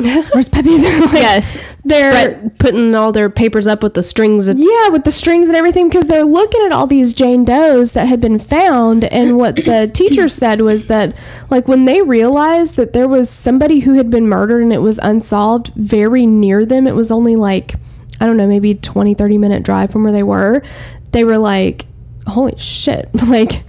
[0.32, 0.80] where's Pepe's?
[1.00, 1.76] Like, Yes.
[1.84, 4.48] They're Spread, putting all their papers up with the strings.
[4.48, 7.92] Of, yeah, with the strings and everything, because they're looking at all these Jane Does
[7.92, 9.04] that had been found.
[9.04, 11.14] And what the teacher said was that,
[11.50, 14.98] like, when they realized that there was somebody who had been murdered and it was
[15.02, 17.74] unsolved very near them, it was only like,
[18.20, 20.62] I don't know, maybe 20, 30 minute drive from where they were,
[21.12, 21.86] they were like,
[22.26, 23.08] holy shit.
[23.26, 23.64] Like,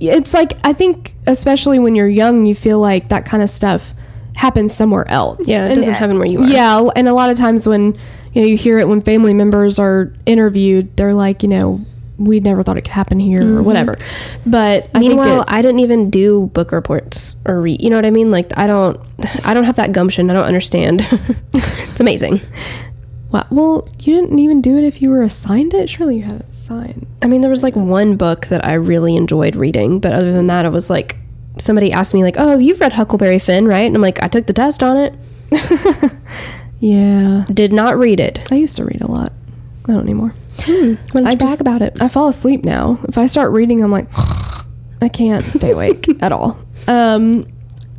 [0.00, 3.94] it's like, I think, especially when you're young, you feel like that kind of stuff
[4.34, 5.46] happens somewhere else.
[5.46, 6.46] Yeah, it And- doesn't happen where you are.
[6.46, 7.98] Yeah, and a lot of times when
[8.32, 11.80] you know you hear it when family members are interviewed, they're like, you know,
[12.18, 13.64] we never thought it could happen here or mm-hmm.
[13.64, 13.98] whatever.
[14.46, 17.82] But I think Meanwhile, it, I didn't even do book reports or read.
[17.82, 18.30] You know what I mean?
[18.30, 19.00] Like I don't,
[19.44, 20.30] I don't have that gumption.
[20.30, 21.06] I don't understand.
[21.52, 22.40] it's amazing.
[23.32, 23.46] Wow.
[23.50, 25.88] Well, you didn't even do it if you were assigned it.
[25.88, 27.06] Surely you had it assigned.
[27.22, 30.46] I mean, there was like one book that I really enjoyed reading, but other than
[30.48, 31.16] that, I was like,
[31.58, 34.46] somebody asked me like, "Oh, you've read Huckleberry Finn, right?" And I'm like, "I took
[34.46, 35.14] the test on it.
[36.80, 38.50] Yeah, Did not read it.
[38.50, 39.32] I used to read a lot.
[39.88, 40.34] I don't anymore.
[40.66, 42.98] Why don't I talk about it?" I fall asleep now.
[43.04, 44.08] If I start reading, I'm like,
[45.00, 46.58] I can't stay awake at all.
[46.88, 47.46] Um,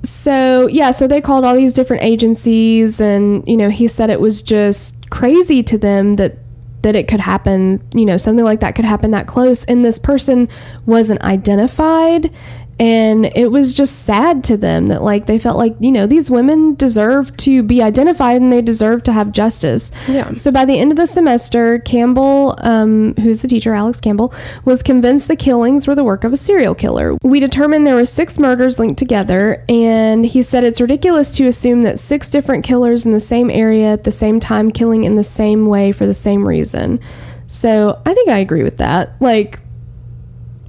[0.04, 4.20] so yeah, so they called all these different agencies, and you know, he said it
[4.20, 6.38] was just crazy to them that
[6.82, 7.82] that it could happen.
[7.94, 10.50] You know, something like that could happen that close, and this person
[10.86, 12.34] wasn't identified.
[12.80, 16.32] And it was just sad to them that, like, they felt like, you know, these
[16.32, 19.92] women deserve to be identified and they deserve to have justice.
[20.08, 20.34] Yeah.
[20.34, 24.34] So by the end of the semester, Campbell, um, who's the teacher, Alex Campbell,
[24.66, 27.16] was convinced the killings were the work of a serial killer.
[27.22, 31.84] We determined there were six murders linked together, and he said it's ridiculous to assume
[31.84, 35.24] that six different killers in the same area at the same time killing in the
[35.24, 37.00] same way for the same reason.
[37.46, 39.22] So I think I agree with that.
[39.22, 39.60] Like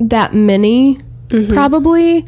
[0.01, 2.27] that many, probably.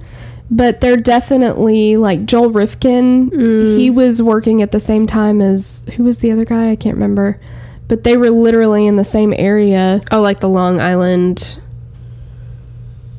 [0.51, 3.31] But they're definitely like Joel Rifkin.
[3.79, 6.71] He was working at the same time as who was the other guy?
[6.71, 7.41] I can't remember.
[7.89, 10.01] But they were literally in the same area.
[10.13, 11.59] Oh, like the Long Island,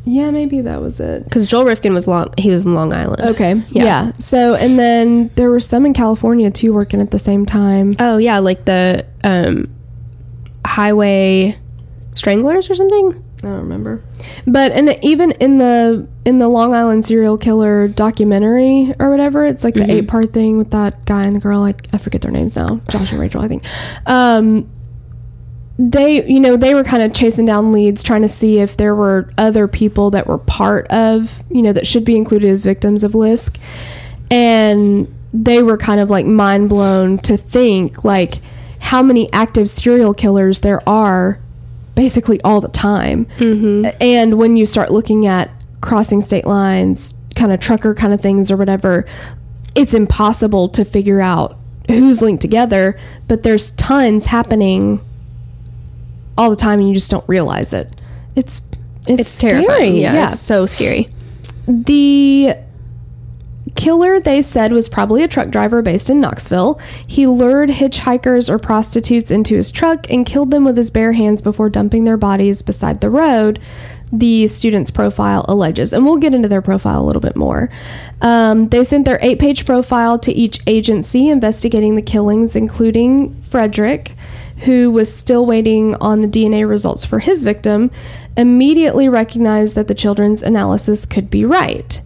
[0.06, 1.26] Yeah, maybe that was it.
[1.26, 2.34] because Joel Rifkin was long.
[2.38, 3.22] He was in Long Island.
[3.22, 3.56] Okay.
[3.72, 3.84] Yeah.
[3.84, 4.12] Yeah.
[4.20, 7.96] So, and then there were some in California too working at the same time.
[8.00, 9.70] Oh yeah, like the um,
[10.66, 11.58] highway
[12.16, 13.22] stranglers or something.
[13.44, 14.02] I don't remember.
[14.46, 19.64] But and even in the in the Long Island serial killer documentary or whatever, it's
[19.64, 21.60] like the eight part thing with that guy and the girl.
[21.60, 23.64] Like I forget their names now, Josh and Rachel, I think.
[24.06, 24.70] Um,
[25.80, 28.96] they, you know, they were kind of chasing down leads, trying to see if there
[28.96, 33.04] were other people that were part of, you know, that should be included as victims
[33.04, 33.60] of Lisk,
[34.32, 38.36] and they were kind of like mind blown to think like
[38.80, 41.40] how many active serial killers there are
[41.98, 43.26] basically all the time.
[43.38, 43.90] Mm-hmm.
[44.00, 45.50] And when you start looking at
[45.82, 49.06] crossing state lines, kind of trucker kind of things or whatever,
[49.76, 51.58] it's impossible to figure out
[51.88, 55.02] who's linked together, but there's tons happening
[56.38, 57.92] all the time and you just don't realize it.
[58.36, 58.62] It's
[59.08, 59.66] it's, It's terrifying.
[59.66, 60.00] scary.
[60.02, 61.10] Yeah, it's so scary.
[61.68, 62.56] The
[63.88, 66.78] killer, they said, was probably a truck driver based in Knoxville.
[67.08, 71.40] He lured hitchhikers or prostitutes into his truck and killed them with his bare hands
[71.40, 73.62] before dumping their bodies beside the road.
[74.12, 77.70] The student's profile alleges, and we'll get into their profile a little bit more.
[78.22, 84.16] Um, they sent their eight page profile to each agency investigating the killings, including Frederick,
[84.66, 87.90] who was still waiting on the DNA results for his victim,
[88.36, 92.02] immediately recognized that the children's analysis could be right.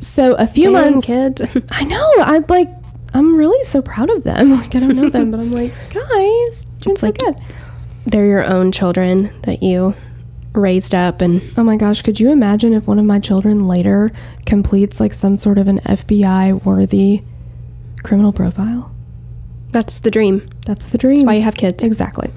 [0.00, 1.42] So a few Dang, months, kids.
[1.70, 2.10] I know.
[2.18, 2.68] I like.
[3.12, 4.50] I'm really so proud of them.
[4.60, 7.36] Like I don't know them, but I'm like, guys, doing so like- good.
[8.06, 9.94] They're your own children that you
[10.52, 14.10] raised up and Oh my gosh, could you imagine if one of my children later
[14.46, 17.22] completes like some sort of an FBI worthy
[18.02, 18.92] criminal profile?
[19.72, 20.48] that's the dream.
[20.66, 21.18] That's the dream.
[21.18, 21.84] That's why you have kids.
[21.84, 22.28] Exactly.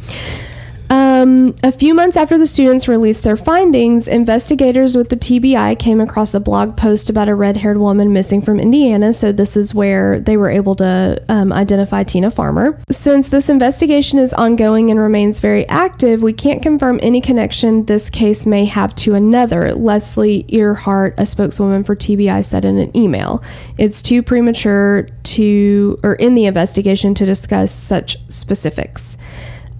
[0.93, 5.99] Um, a few months after the students released their findings, investigators with the TBI came
[5.99, 9.11] across a blog post about a red haired woman missing from Indiana.
[9.11, 12.79] So, this is where they were able to um, identify Tina Farmer.
[12.91, 18.11] Since this investigation is ongoing and remains very active, we can't confirm any connection this
[18.11, 23.43] case may have to another, Leslie Earhart, a spokeswoman for TBI, said in an email.
[23.79, 29.17] It's too premature to, or in the investigation, to discuss such specifics.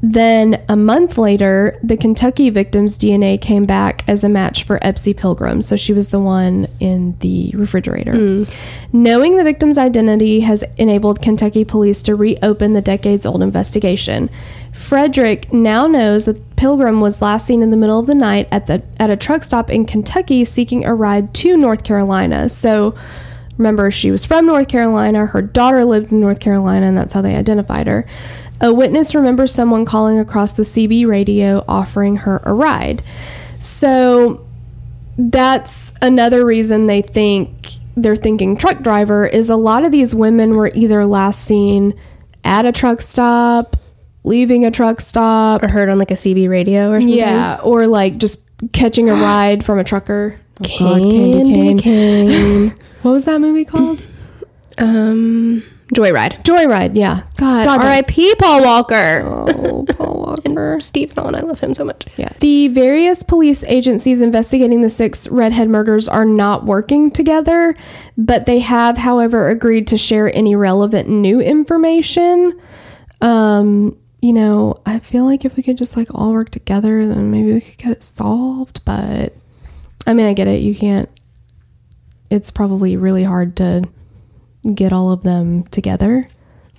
[0.05, 5.13] Then a month later, the Kentucky victim's DNA came back as a match for Espy
[5.13, 5.61] Pilgrim.
[5.61, 8.11] So she was the one in the refrigerator.
[8.11, 8.43] Hmm.
[8.91, 14.29] Knowing the victim's identity has enabled Kentucky police to reopen the decades old investigation.
[14.73, 18.67] Frederick now knows that Pilgrim was last seen in the middle of the night at
[18.67, 22.49] the at a truck stop in Kentucky seeking a ride to North Carolina.
[22.49, 22.93] So
[23.57, 25.27] Remember, she was from North Carolina.
[25.27, 28.05] Her daughter lived in North Carolina, and that's how they identified her.
[28.63, 33.03] A witness remembers someone calling across the CB radio offering her a ride.
[33.59, 34.45] So
[35.17, 40.55] that's another reason they think they're thinking truck driver is a lot of these women
[40.55, 41.93] were either last seen
[42.43, 43.75] at a truck stop,
[44.23, 47.15] leaving a truck stop, Or heard on like a CB radio or something.
[47.17, 50.39] yeah, or like just catching a ride from a trucker.
[50.61, 52.75] Oh, God, Candy cane.
[53.03, 54.01] What was that movie called?
[54.77, 55.61] Um,
[55.93, 56.43] Joyride.
[56.43, 57.23] Joyride, yeah.
[57.37, 57.81] God, God.
[57.81, 58.35] R.I.P.
[58.35, 59.21] Paul Walker.
[59.23, 60.79] Oh, Paul Walker.
[60.79, 62.05] Steve's the one I love him so much.
[62.17, 62.31] Yeah.
[62.39, 67.75] The various police agencies investigating the six redhead murders are not working together,
[68.17, 72.59] but they have, however, agreed to share any relevant new information.
[73.21, 77.29] Um, you know, I feel like if we could just like all work together, then
[77.29, 78.83] maybe we could get it solved.
[78.85, 79.33] But
[80.07, 80.61] I mean, I get it.
[80.61, 81.09] You can't,
[82.29, 83.83] it's probably really hard to
[84.73, 86.27] get all of them together.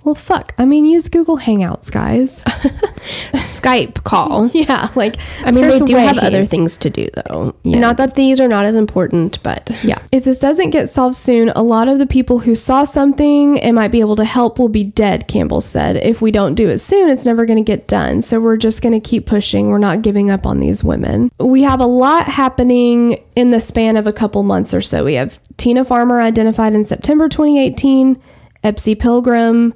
[0.05, 0.53] Well, fuck.
[0.59, 2.41] I mean, use Google Hangouts, guys.
[3.33, 4.47] Skype call.
[4.53, 7.55] yeah, like I mean, they do have other things to do, though.
[7.63, 7.79] Yeah.
[7.79, 9.97] Not that these are not as important, but Yeah.
[10.11, 13.75] If this doesn't get solved soon, a lot of the people who saw something and
[13.75, 15.95] might be able to help will be dead, Campbell said.
[15.97, 18.21] If we don't do it soon, it's never going to get done.
[18.21, 19.69] So we're just going to keep pushing.
[19.69, 21.31] We're not giving up on these women.
[21.39, 25.03] We have a lot happening in the span of a couple months or so.
[25.03, 28.21] We have Tina Farmer identified in September 2018,
[28.63, 29.73] Espy Pilgrim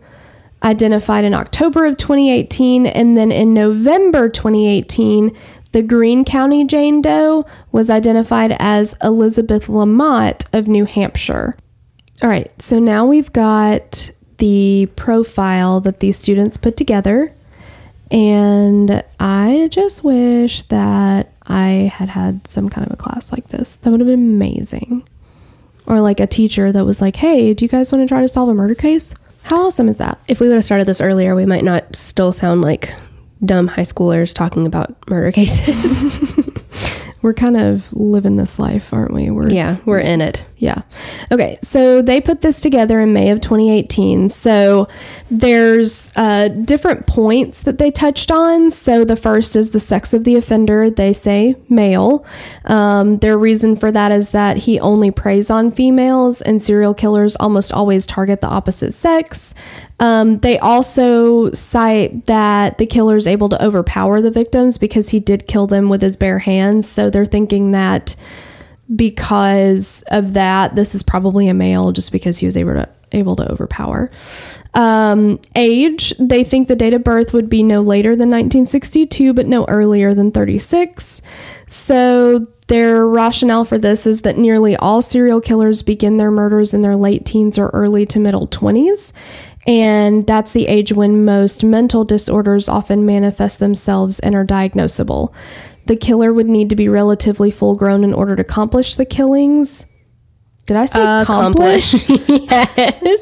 [0.63, 5.36] identified in October of 2018, and then in November 2018,
[5.72, 11.56] the Greene County Jane Doe was identified as Elizabeth Lamotte of New Hampshire.
[12.22, 17.34] All right, so now we've got the profile that these students put together,
[18.12, 23.76] and I just wish that I had had some kind of a class like this.
[23.76, 25.08] That would have been amazing.
[25.86, 28.28] Or like a teacher that was like, hey, do you guys want to try to
[28.28, 29.15] solve a murder case?
[29.49, 30.19] How awesome is that?
[30.27, 32.93] if we would have started this earlier, we might not still sound like
[33.43, 36.13] dumb high schoolers talking about murder cases.
[37.21, 39.29] We're kind of living this life, aren't we?
[39.29, 40.45] We're yeah, we're in it.
[40.58, 40.82] Yeah.
[41.32, 41.58] Okay.
[41.62, 44.29] So they put this together in May of 2018.
[44.29, 44.88] So
[45.32, 48.70] there's uh, different points that they touched on.
[48.70, 50.89] So the first is the sex of the offender.
[50.89, 52.26] They say male.
[52.65, 57.36] Um, their reason for that is that he only preys on females, and serial killers
[57.38, 59.53] almost always target the opposite sex.
[60.00, 65.20] Um, they also cite that the killer is able to overpower the victims because he
[65.20, 66.88] did kill them with his bare hands.
[66.88, 68.16] So they're thinking that
[68.95, 73.36] because of that, this is probably a male just because he was able to able
[73.36, 74.12] to overpower.
[74.76, 79.47] Um, age, they think the date of birth would be no later than 1962, but
[79.47, 81.22] no earlier than 36.
[81.68, 86.84] So Their rationale for this is that nearly all serial killers begin their murders in
[86.84, 89.12] their late teens or early to middle 20s.
[89.70, 95.32] And that's the age when most mental disorders often manifest themselves and are diagnosable.
[95.86, 99.86] The killer would need to be relatively full grown in order to accomplish the killings.
[100.65, 101.93] Did I say accomplish?
[102.09, 103.22] yes.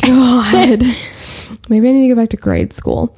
[0.00, 0.82] God.
[1.68, 3.14] Maybe I need to go back to grade school.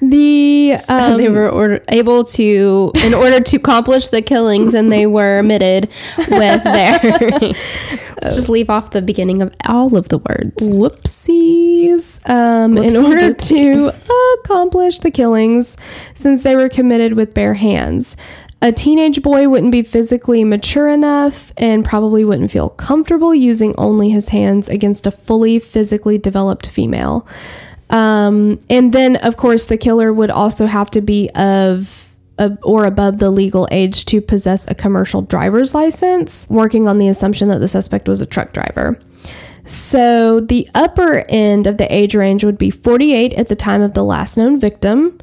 [0.00, 5.06] The um, they were order- able to, in order to accomplish the killings, and they
[5.06, 6.98] were omitted with their.
[8.22, 10.74] Let's just leave off the beginning of all of the words.
[10.74, 12.28] whoopsies.
[12.28, 13.92] Um, in Whoopsie order to
[14.44, 15.76] accomplish the killings,
[16.14, 18.16] since they were committed with bare hands.
[18.62, 24.10] A teenage boy wouldn't be physically mature enough and probably wouldn't feel comfortable using only
[24.10, 27.26] his hands against a fully physically developed female.
[27.90, 32.06] Um, and then, of course, the killer would also have to be of
[32.62, 37.48] or above the legal age to possess a commercial driver's license, working on the assumption
[37.48, 38.98] that the suspect was a truck driver.
[39.64, 43.92] So the upper end of the age range would be 48 at the time of
[43.92, 45.18] the last known victim.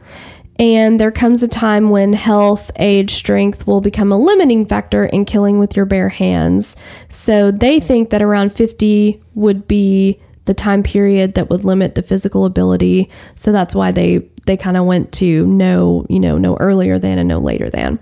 [0.59, 5.25] And there comes a time when health, age, strength will become a limiting factor in
[5.25, 6.75] killing with your bare hands.
[7.09, 12.01] So they think that around 50 would be the time period that would limit the
[12.01, 13.09] physical ability.
[13.35, 17.19] So that's why they they kind of went to no, you know, no earlier than
[17.19, 17.99] and no later than.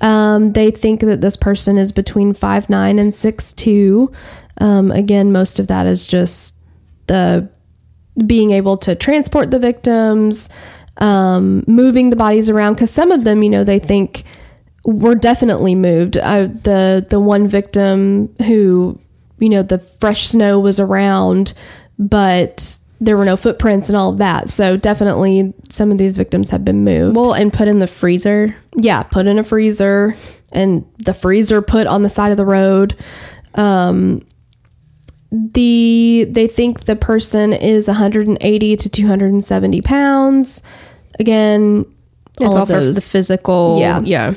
[0.00, 4.10] Um, they think that this person is between five nine and six two.
[4.58, 6.56] Um, again, most of that is just
[7.06, 7.48] the
[8.26, 10.48] being able to transport the victims,
[10.98, 12.74] um, moving the bodies around.
[12.74, 14.24] Because some of them, you know, they think
[14.84, 16.16] were definitely moved.
[16.16, 18.98] I, the the one victim who,
[19.38, 21.52] you know, the fresh snow was around,
[21.98, 24.48] but there were no footprints and all of that.
[24.48, 27.16] So definitely, some of these victims have been moved.
[27.16, 28.54] Well, and put in the freezer.
[28.76, 30.14] yeah, put in a freezer,
[30.52, 32.96] and the freezer put on the side of the road.
[33.54, 34.22] Um,
[35.30, 40.62] the they think the person is 180 to 270 pounds.
[41.18, 41.84] Again,
[42.40, 42.94] It's all all of for those.
[42.94, 43.78] the physical.
[43.80, 44.00] Yeah.
[44.04, 44.34] Yeah.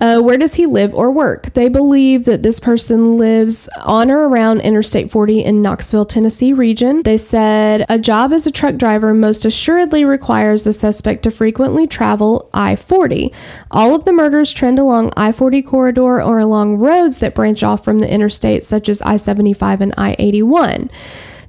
[0.00, 1.52] Uh, where does he live or work?
[1.52, 7.02] They believe that this person lives on or around Interstate 40 in Knoxville, Tennessee region.
[7.02, 11.86] They said a job as a truck driver most assuredly requires the suspect to frequently
[11.86, 13.32] travel I 40.
[13.70, 17.84] All of the murders trend along I 40 corridor or along roads that branch off
[17.84, 20.88] from the interstate, such as I 75 and I 81.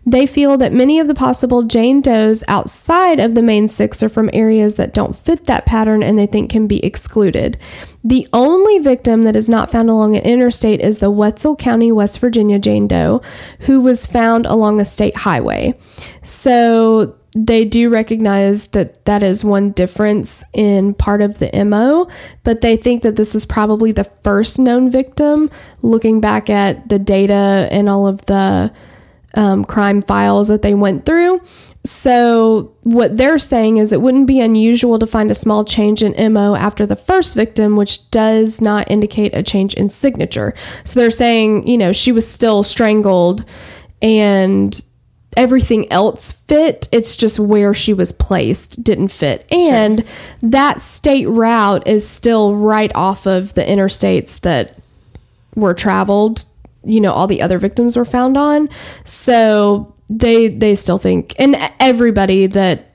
[0.05, 4.09] They feel that many of the possible Jane Does outside of the main six are
[4.09, 7.57] from areas that don't fit that pattern and they think can be excluded.
[8.03, 12.19] The only victim that is not found along an interstate is the Wetzel County, West
[12.19, 13.21] Virginia Jane Doe,
[13.61, 15.77] who was found along a state highway.
[16.23, 22.09] So they do recognize that that is one difference in part of the MO,
[22.43, 25.49] but they think that this was probably the first known victim
[25.81, 28.71] looking back at the data and all of the
[29.33, 31.41] um, crime files that they went through.
[31.83, 36.33] So, what they're saying is it wouldn't be unusual to find a small change in
[36.33, 40.53] MO after the first victim, which does not indicate a change in signature.
[40.83, 43.45] So, they're saying, you know, she was still strangled
[44.01, 44.79] and
[45.35, 46.87] everything else fit.
[46.91, 49.47] It's just where she was placed didn't fit.
[49.51, 50.05] And
[50.43, 54.77] that state route is still right off of the interstates that
[55.55, 56.45] were traveled
[56.83, 58.69] you know all the other victims were found on
[59.03, 62.87] so they they still think and everybody that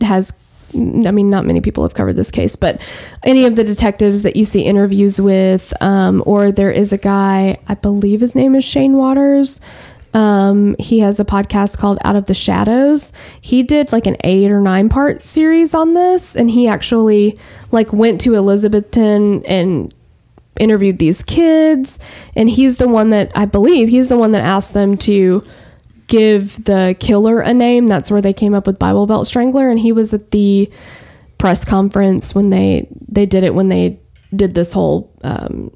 [0.00, 0.32] has
[0.74, 2.80] I mean, not many people have covered this case, but
[3.22, 7.56] any of the detectives that you see interviews with, um, or there is a guy,
[7.68, 9.60] I believe his name is Shane Waters.
[10.14, 13.12] Um, he has a podcast called Out of the Shadows.
[13.42, 17.38] He did like an eight or nine part series on this, and he actually
[17.70, 19.92] like went to Elizabethton and
[20.60, 21.98] interviewed these kids
[22.36, 25.42] and he's the one that I believe he's the one that asked them to
[26.12, 27.86] give the killer a name.
[27.86, 30.70] That's where they came up with Bible Belt Strangler and he was at the
[31.38, 33.98] press conference when they they did it when they
[34.36, 35.74] did this whole um,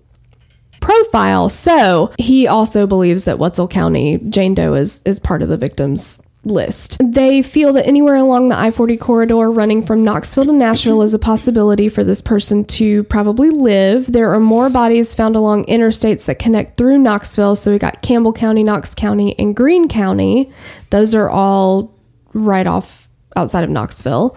[0.82, 1.48] profile.
[1.48, 6.22] So he also believes that Wetzel County Jane Doe is is part of the victims
[6.46, 6.96] list.
[7.02, 11.12] They feel that anywhere along the I 40 corridor running from Knoxville to Nashville is
[11.12, 14.10] a possibility for this person to probably live.
[14.10, 17.56] There are more bodies found along interstates that connect through Knoxville.
[17.56, 20.50] So we got Campbell County, Knox County, and Greene County.
[20.90, 21.92] Those are all
[22.32, 24.36] right off outside of Knoxville.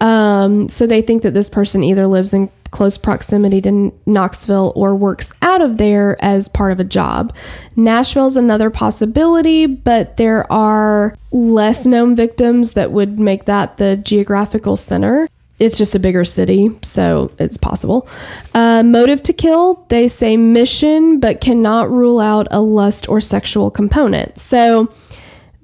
[0.00, 4.96] Um, so they think that this person either lives in close proximity to Knoxville or
[4.96, 7.32] works out of there as part of a job.
[7.76, 14.76] Nashville's another possibility, but there are less known victims that would make that the geographical
[14.76, 15.28] center.
[15.60, 18.08] it's just a bigger city, so it's possible.
[18.54, 23.70] Uh, motive to kill, they say mission, but cannot rule out a lust or sexual
[23.70, 24.36] component.
[24.36, 24.92] So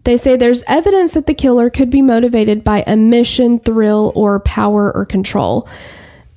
[0.05, 4.39] they say there's evidence that the killer could be motivated by a mission, thrill, or
[4.39, 5.69] power or control.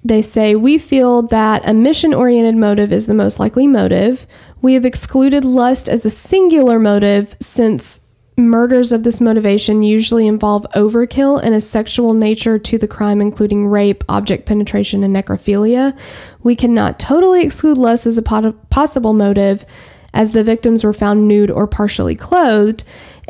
[0.04, 4.28] They say we feel that a mission oriented motive is the most likely motive.
[4.62, 8.02] We have excluded lust as a singular motive since
[8.36, 13.68] murders of this motivation usually involve overkill and a sexual nature to the crime, including
[13.68, 15.98] rape, object penetration, and necrophilia.
[16.42, 18.22] We cannot totally exclude lust as a
[18.70, 19.66] possible motive,
[20.14, 22.84] as the victims were found nude or partially clothed,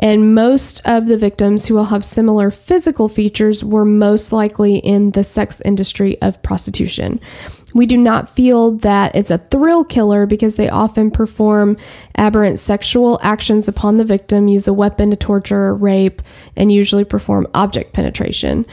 [0.04, 5.12] and most of the victims who will have similar physical features were most likely in
[5.12, 7.18] the sex industry of prostitution.
[7.72, 11.78] We do not feel that it's a thrill killer because they often perform
[12.16, 16.20] aberrant sexual actions upon the victim, use a weapon to torture, rape,
[16.54, 18.66] and usually perform object penetration.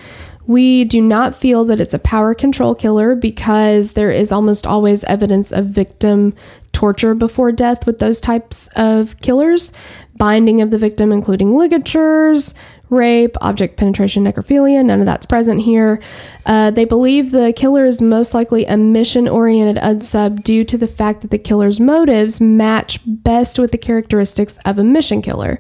[0.48, 5.06] We do not feel that it's a power control killer because there is almost always
[5.06, 6.34] evidence of victim
[6.74, 9.72] torture before death with those types of killers,
[10.22, 12.54] binding of the victim, including ligatures,
[12.92, 14.86] rape, object penetration, necrophilia.
[14.86, 16.00] None of that's present here.
[16.46, 20.88] Uh, they believe the killer is most likely a mission oriented unsub due to the
[20.88, 25.60] fact that the killer's motives match best with the characteristics of a mission killer.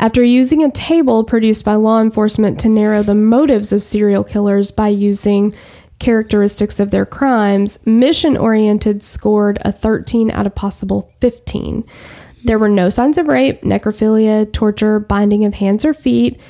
[0.00, 4.72] After using a table produced by law enforcement to narrow the motives of serial killers
[4.72, 5.54] by using
[6.00, 11.84] characteristics of their crimes, mission oriented scored a 13 out of possible 15.
[12.44, 16.40] There were no signs of rape, necrophilia, torture, binding of hands or feet,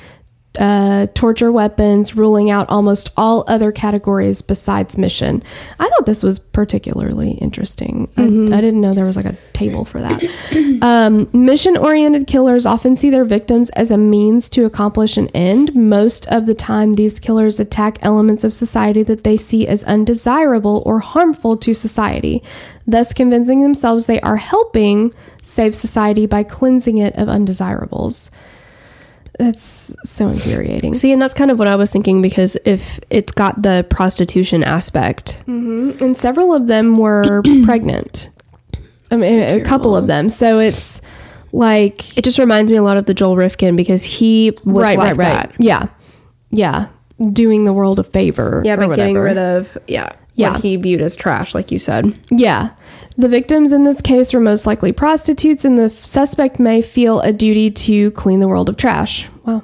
[0.59, 5.43] uh, torture weapons, ruling out almost all other categories besides mission.
[5.79, 8.09] I thought this was particularly interesting.
[8.17, 8.23] I,
[8.57, 10.79] I didn't know there was like a table for that.
[10.81, 15.73] um, mission oriented killers often see their victims as a means to accomplish an end.
[15.75, 20.83] Most of the time, these killers attack elements of society that they see as undesirable
[20.85, 22.43] or harmful to society,
[22.85, 28.29] thus convincing themselves they are helping save society by cleansing it of undesirables.
[29.39, 30.93] That's so infuriating.
[30.93, 34.63] See, and that's kind of what I was thinking because if it's got the prostitution
[34.63, 36.03] aspect, mm-hmm.
[36.03, 38.29] and several of them were pregnant.
[39.09, 40.29] I mean, a couple of them.
[40.29, 41.01] So it's
[41.51, 44.97] like it just reminds me a lot of the Joel Rifkin because he was right,
[44.97, 45.49] like right, right.
[45.49, 45.55] that.
[45.59, 45.87] Yeah,
[46.49, 46.89] yeah,
[47.31, 48.61] doing the world a favor.
[48.65, 50.57] Yeah, but getting rid of yeah, Yeah.
[50.59, 52.17] he viewed as trash, like you said.
[52.29, 52.71] Yeah.
[53.17, 57.31] The victims in this case were most likely prostitutes, and the suspect may feel a
[57.31, 59.27] duty to clean the world of trash.
[59.45, 59.63] Wow.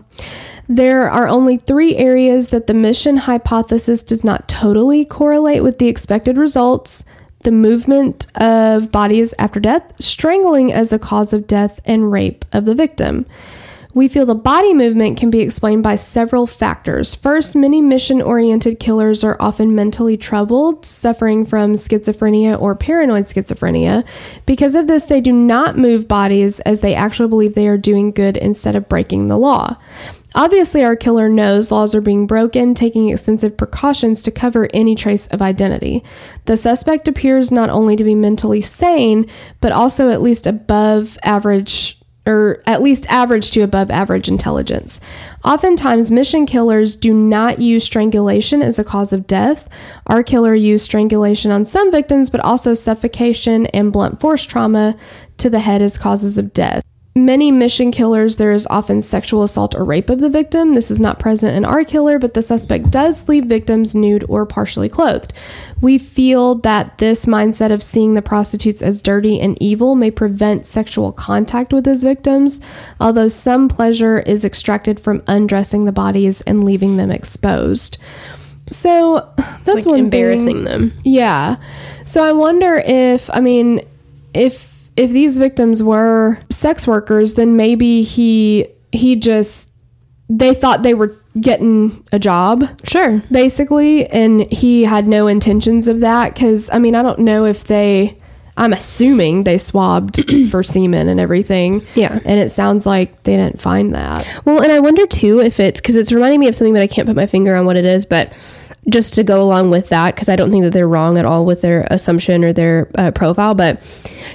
[0.68, 5.88] There are only three areas that the mission hypothesis does not totally correlate with the
[5.88, 7.06] expected results
[7.44, 12.66] the movement of bodies after death, strangling as a cause of death, and rape of
[12.66, 13.26] the victim.
[14.00, 17.14] We feel the body movement can be explained by several factors.
[17.14, 24.08] First, many mission oriented killers are often mentally troubled, suffering from schizophrenia or paranoid schizophrenia.
[24.46, 28.12] Because of this, they do not move bodies as they actually believe they are doing
[28.12, 29.76] good instead of breaking the law.
[30.34, 35.28] Obviously, our killer knows laws are being broken, taking extensive precautions to cover any trace
[35.28, 36.06] of identity.
[36.46, 39.30] The suspect appears not only to be mentally sane,
[39.60, 45.00] but also at least above average or at least average to above average intelligence.
[45.44, 49.68] Oftentimes, mission killers do not use strangulation as a cause of death.
[50.08, 54.96] Our killer used strangulation on some victims, but also suffocation and blunt force trauma
[55.38, 56.84] to the head as causes of death.
[57.26, 60.74] Many mission killers, there is often sexual assault or rape of the victim.
[60.74, 64.46] This is not present in our killer, but the suspect does leave victims nude or
[64.46, 65.34] partially clothed.
[65.82, 70.66] We feel that this mindset of seeing the prostitutes as dirty and evil may prevent
[70.66, 72.62] sexual contact with his victims,
[73.02, 77.98] although some pleasure is extracted from undressing the bodies and leaving them exposed.
[78.72, 79.28] So
[79.66, 80.64] that's Like one embarrassing thing.
[80.64, 80.94] them.
[81.04, 81.58] Yeah.
[82.06, 83.82] So I wonder if I mean
[84.34, 84.69] if
[85.00, 89.72] if these victims were sex workers, then maybe he he just
[90.30, 93.22] they thought they were getting a job Sure.
[93.32, 97.64] basically and he had no intentions of that cuz I mean I don't know if
[97.66, 98.18] they
[98.58, 101.82] I'm assuming they swabbed for semen and everything.
[101.96, 102.20] Yeah.
[102.26, 104.28] And it sounds like they didn't find that.
[104.44, 106.88] Well, and I wonder too if it's because it's reminding me of something, but I
[106.88, 108.06] can't put my finger on what it is.
[108.06, 108.34] But
[108.88, 111.46] just to go along with that, because I don't think that they're wrong at all
[111.46, 113.54] with their assumption or their uh, profile.
[113.54, 113.82] But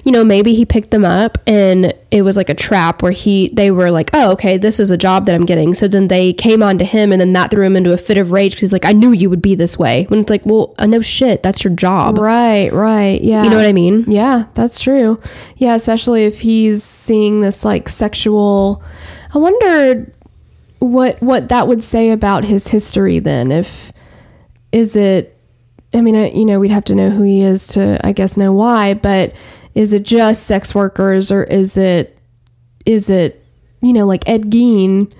[0.05, 3.49] you know, maybe he picked them up and it was like a trap where he
[3.53, 5.74] they were like, oh, okay, this is a job that I'm getting.
[5.74, 8.18] So then they came on to him, and then that threw him into a fit
[8.18, 10.05] of rage because he's like, I knew you would be this way.
[10.05, 12.18] When it's like, well, uh, no shit, that's your job.
[12.18, 13.20] Right, right.
[13.20, 13.45] Yeah.
[13.45, 14.05] You know what I mean?
[14.07, 15.20] Yeah, that's true.
[15.57, 18.82] Yeah, especially if he's seeing this like sexual
[19.34, 20.12] I wonder
[20.78, 23.92] what what that would say about his history then if
[24.75, 25.39] is it,
[25.95, 28.37] I mean, I, you know, we'd have to know who he is to, I guess,
[28.37, 29.33] know why, but
[29.77, 32.18] is it just sex workers or is it,
[32.85, 33.47] is it,
[33.81, 35.12] you know, like Ed Gein,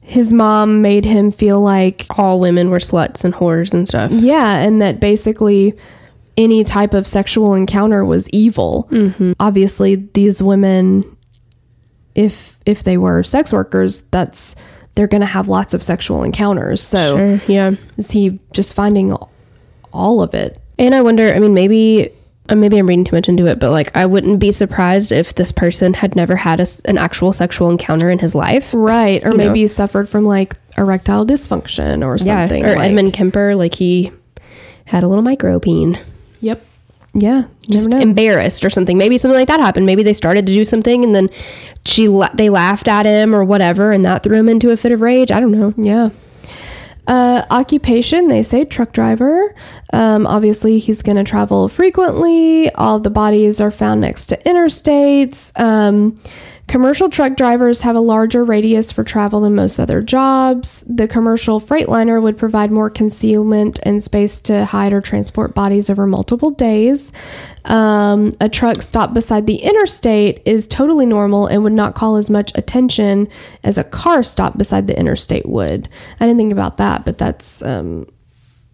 [0.00, 4.10] his mom made him feel like All women were sluts and whores and stuff.
[4.10, 5.76] Yeah, and that basically
[6.38, 8.88] any type of sexual encounter was evil.
[8.92, 9.32] Mm-hmm.
[9.40, 11.04] Obviously, these women,
[12.14, 14.56] if if they were sex workers, that's
[14.96, 16.82] they're going to have lots of sexual encounters.
[16.82, 17.40] So Sure.
[17.46, 17.72] Yeah.
[17.96, 19.14] is he just finding
[19.92, 20.60] all of it?
[20.78, 22.10] And I wonder, I mean, maybe
[22.48, 25.34] uh, maybe I'm reading too much into it, but like I wouldn't be surprised if
[25.34, 28.70] this person had never had a an actual sexual encounter in his life.
[28.72, 29.54] Right, or You maybe know.
[29.54, 32.62] he suffered from like erectile dysfunction or something.
[32.64, 34.12] Yeah, or like- Edmund Kemper, like he
[34.84, 35.98] had a little micro peen.
[36.40, 36.64] Yep.
[37.18, 38.98] Yeah, just embarrassed or something.
[38.98, 39.86] Maybe something like that happened.
[39.86, 41.30] Maybe they started to do something and then
[41.86, 44.92] she la- they laughed at him or whatever, and that threw him into a fit
[44.92, 45.30] of rage.
[45.30, 45.72] I don't know.
[45.76, 46.10] Yeah.
[47.06, 49.54] Uh, occupation, they say truck driver.
[49.92, 52.70] Um, obviously, he's going to travel frequently.
[52.72, 55.52] All the bodies are found next to interstates.
[55.58, 56.20] Um,
[56.66, 60.84] commercial truck drivers have a larger radius for travel than most other jobs.
[60.88, 66.06] The commercial freightliner would provide more concealment and space to hide or transport bodies over
[66.06, 67.12] multiple days.
[67.64, 72.30] Um, a truck stopped beside the interstate is totally normal and would not call as
[72.30, 73.28] much attention
[73.64, 75.88] as a car stopped beside the interstate would.
[76.20, 78.06] I didn't think about that, but that's um,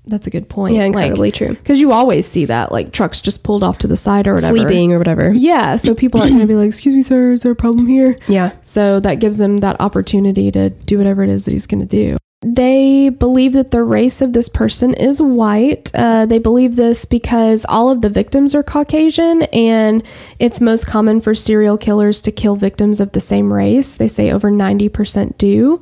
[0.07, 0.75] that's a good point.
[0.75, 1.51] Yeah, incredibly true.
[1.51, 4.57] Because you always see that, like trucks just pulled off to the side or whatever.
[4.57, 5.33] Sleeping or whatever.
[5.33, 7.87] Yeah, so people aren't going to be like, "Excuse me, sir, is there a problem
[7.87, 8.53] here?" Yeah.
[8.63, 11.87] So that gives them that opportunity to do whatever it is that he's going to
[11.87, 12.17] do.
[12.45, 15.93] They believe that the race of this person is white.
[15.95, 20.03] Uh, they believe this because all of the victims are Caucasian, and
[20.41, 23.95] it's most common for serial killers to kill victims of the same race.
[23.95, 25.81] They say over 90% do.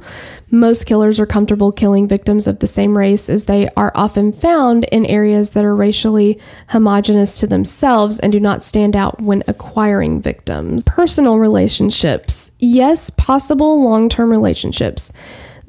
[0.50, 4.84] Most killers are comfortable killing victims of the same race as they are often found
[4.92, 6.38] in areas that are racially
[6.68, 10.82] homogenous to themselves and do not stand out when acquiring victims.
[10.84, 12.52] Personal relationships.
[12.58, 15.12] Yes, possible long term relationships.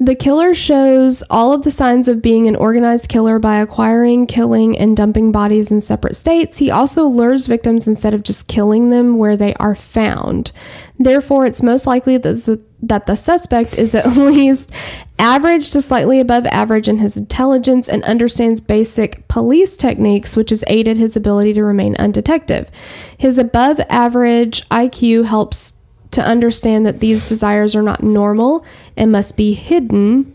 [0.02, 4.76] The killer shows all of the signs of being an organized killer by acquiring, killing,
[4.76, 6.58] and dumping bodies in separate states.
[6.58, 10.50] He also lures victims instead of just killing them where they are found.
[10.98, 14.72] Therefore, it's most likely that the, that the suspect is at least
[15.20, 20.64] average to slightly above average in his intelligence and understands basic police techniques, which has
[20.66, 22.68] aided his ability to remain undetected.
[23.16, 25.74] His above average IQ helps
[26.12, 28.64] to understand that these desires are not normal
[28.96, 30.34] and must be hidden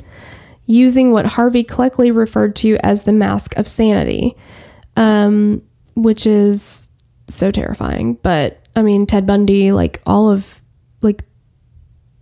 [0.66, 4.36] using what Harvey Cleckley referred to as the mask of sanity,
[4.96, 5.62] um,
[5.96, 6.88] which is
[7.30, 8.16] so terrifying.
[8.16, 10.62] But I mean, Ted Bundy, like all of
[11.02, 11.24] like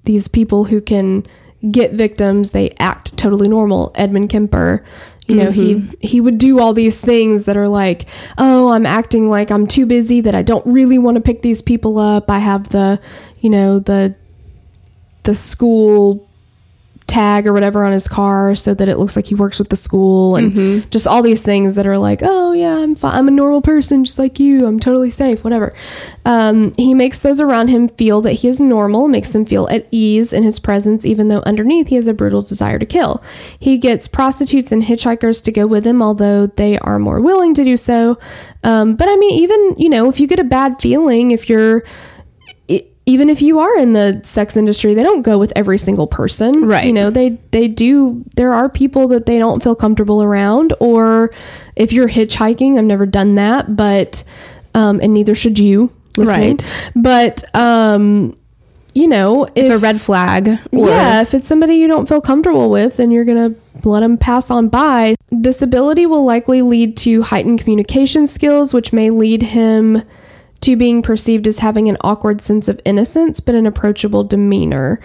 [0.04, 1.26] these people who can
[1.72, 3.92] get victims, they act totally normal.
[3.96, 4.86] Edmund Kemper,
[5.28, 8.06] you know, he he would do all these things that are like,
[8.38, 11.64] oh, I'm acting like I'm too busy that I don't really want to pick these
[11.64, 12.30] people up.
[12.30, 13.02] I have the,
[13.40, 14.16] you know, the
[15.24, 16.25] the school
[17.08, 19.76] tag or whatever on his car so that it looks like he works with the
[19.76, 23.62] school and just all these things that are like oh yeah i'm i'm a normal
[23.62, 24.66] person just like you.
[24.66, 25.74] I'm totally safe whatever.
[26.26, 29.88] Um, he makes those around him feel that he is normal makes them feel at
[29.92, 33.24] ease in his presence even though underneath he has a brutal desire to kill.
[33.60, 37.64] He gets prostitutes and hitchhikers to go with him although they are more willing to
[37.64, 38.18] do so.
[38.64, 41.84] Um, but i mean even you know if you get a bad feeling if you're
[43.06, 46.66] even if you are in the sex industry, they don't go with every single person.
[46.66, 46.86] Right.
[46.86, 51.32] You know, they they do there are people that they don't feel comfortable around or
[51.76, 54.24] if you're hitchhiking, I've never done that, but
[54.74, 56.58] um and neither should you listening.
[56.58, 56.92] Right.
[56.96, 58.36] But um
[58.96, 62.70] you know, if, a red flag or yeah, if it's somebody you don't feel comfortable
[62.70, 66.96] with and you're going to let them pass on by, this ability will likely lead
[66.96, 70.02] to heightened communication skills, which may lead him
[70.66, 75.00] to being perceived as having an awkward sense of innocence but an approachable demeanor.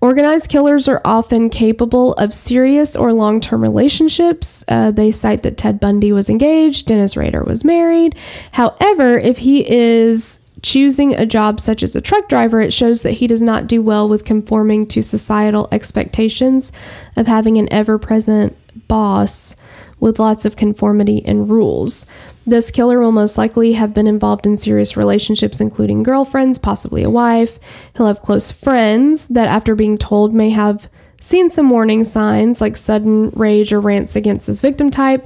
[0.00, 4.64] Organized killers are often capable of serious or long term relationships.
[4.66, 8.16] Uh, they cite that Ted Bundy was engaged, Dennis Rader was married.
[8.52, 13.12] However, if he is choosing a job such as a truck driver, it shows that
[13.12, 16.72] he does not do well with conforming to societal expectations
[17.16, 18.56] of having an ever present
[18.88, 19.56] boss
[20.02, 22.04] with lots of conformity and rules.
[22.44, 27.08] This killer will most likely have been involved in serious relationships, including girlfriends, possibly a
[27.08, 27.60] wife.
[27.96, 30.90] He'll have close friends that, after being told, may have
[31.20, 35.24] seen some warning signs like sudden rage or rants against his victim type,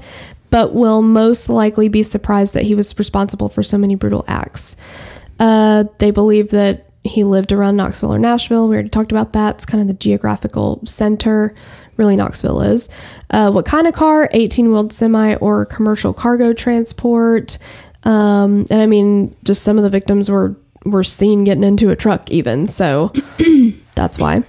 [0.50, 4.76] but will most likely be surprised that he was responsible for so many brutal acts.
[5.40, 8.68] Uh, they believe that he lived around Knoxville or Nashville.
[8.68, 9.54] We already talked about that.
[9.54, 11.54] It's kind of the geographical center,
[11.96, 12.90] really, Knoxville is.
[13.30, 14.28] Uh, what kind of car?
[14.32, 17.58] 18 wheeled semi or commercial cargo transport.
[18.04, 21.96] Um, and I mean, just some of the victims were, were seen getting into a
[21.96, 22.68] truck, even.
[22.68, 23.12] So
[23.96, 24.44] that's why.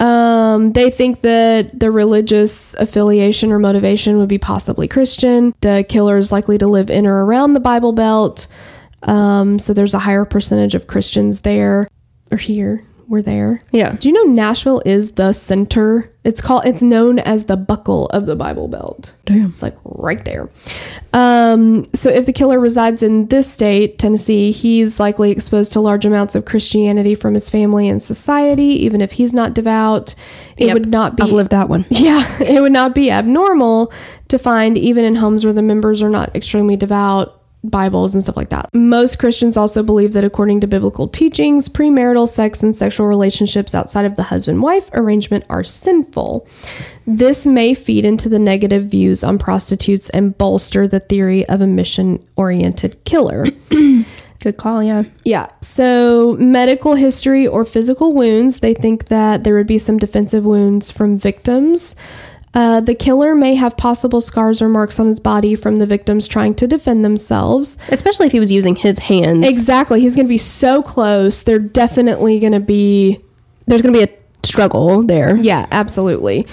[0.00, 5.54] Um, they think that the religious affiliation or motivation would be possibly Christian.
[5.60, 8.46] The killer is likely to live in or around the Bible Belt.
[9.02, 11.88] Um, so there's a higher percentage of Christians there
[12.30, 12.84] or here.
[13.10, 13.60] We're there.
[13.72, 13.96] Yeah.
[13.98, 16.12] Do you know Nashville is the center?
[16.22, 16.64] It's called.
[16.64, 19.16] It's known as the buckle of the Bible Belt.
[19.24, 19.46] Damn.
[19.46, 20.48] It's like right there.
[21.12, 26.04] Um, so if the killer resides in this state, Tennessee, he's likely exposed to large
[26.06, 30.14] amounts of Christianity from his family and society, even if he's not devout.
[30.56, 30.74] It Yep.
[30.74, 31.86] would not be I've lived that one.
[31.90, 33.92] yeah, it would not be abnormal
[34.28, 38.36] to find even in homes where the members are not extremely devout Bibles and stuff
[38.36, 38.70] like that.
[38.72, 44.04] Most Christians also believe that according to biblical teachings, premarital sex and sexual relationships outside
[44.04, 46.46] of the husband wife arrangement are sinful.
[47.06, 51.66] This may feed into the negative views on prostitutes and bolster the theory of a
[51.66, 53.44] mission oriented killer.
[54.40, 55.02] Good call, yeah.
[55.24, 55.48] Yeah.
[55.60, 60.90] So, medical history or physical wounds, they think that there would be some defensive wounds
[60.90, 61.94] from victims.
[62.52, 66.26] Uh, the killer may have possible scars or marks on his body from the victims
[66.26, 67.78] trying to defend themselves.
[67.88, 69.48] Especially if he was using his hands.
[69.48, 70.00] Exactly.
[70.00, 71.42] He's going to be so close.
[71.42, 73.20] They're definitely going to be.
[73.66, 75.36] There's going to be a struggle there.
[75.36, 76.46] Yeah, absolutely.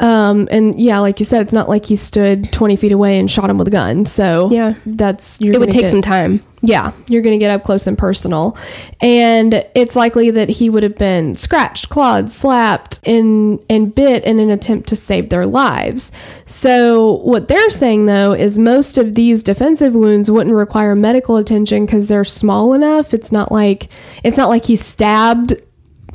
[0.00, 3.30] Um, and yeah, like you said, it's not like he stood 20 feet away and
[3.30, 4.04] shot him with a gun.
[4.06, 4.74] So, Yeah.
[4.86, 5.40] that's.
[5.40, 6.42] You're It would take get- some time.
[6.66, 8.56] Yeah, you're going to get up close and personal.
[9.02, 14.40] And it's likely that he would have been scratched, clawed, slapped, and, and bit in
[14.40, 16.10] an attempt to save their lives.
[16.46, 21.84] So, what they're saying though is most of these defensive wounds wouldn't require medical attention
[21.84, 23.12] because they're small enough.
[23.12, 23.88] It's not like
[24.24, 25.52] it's not like he stabbed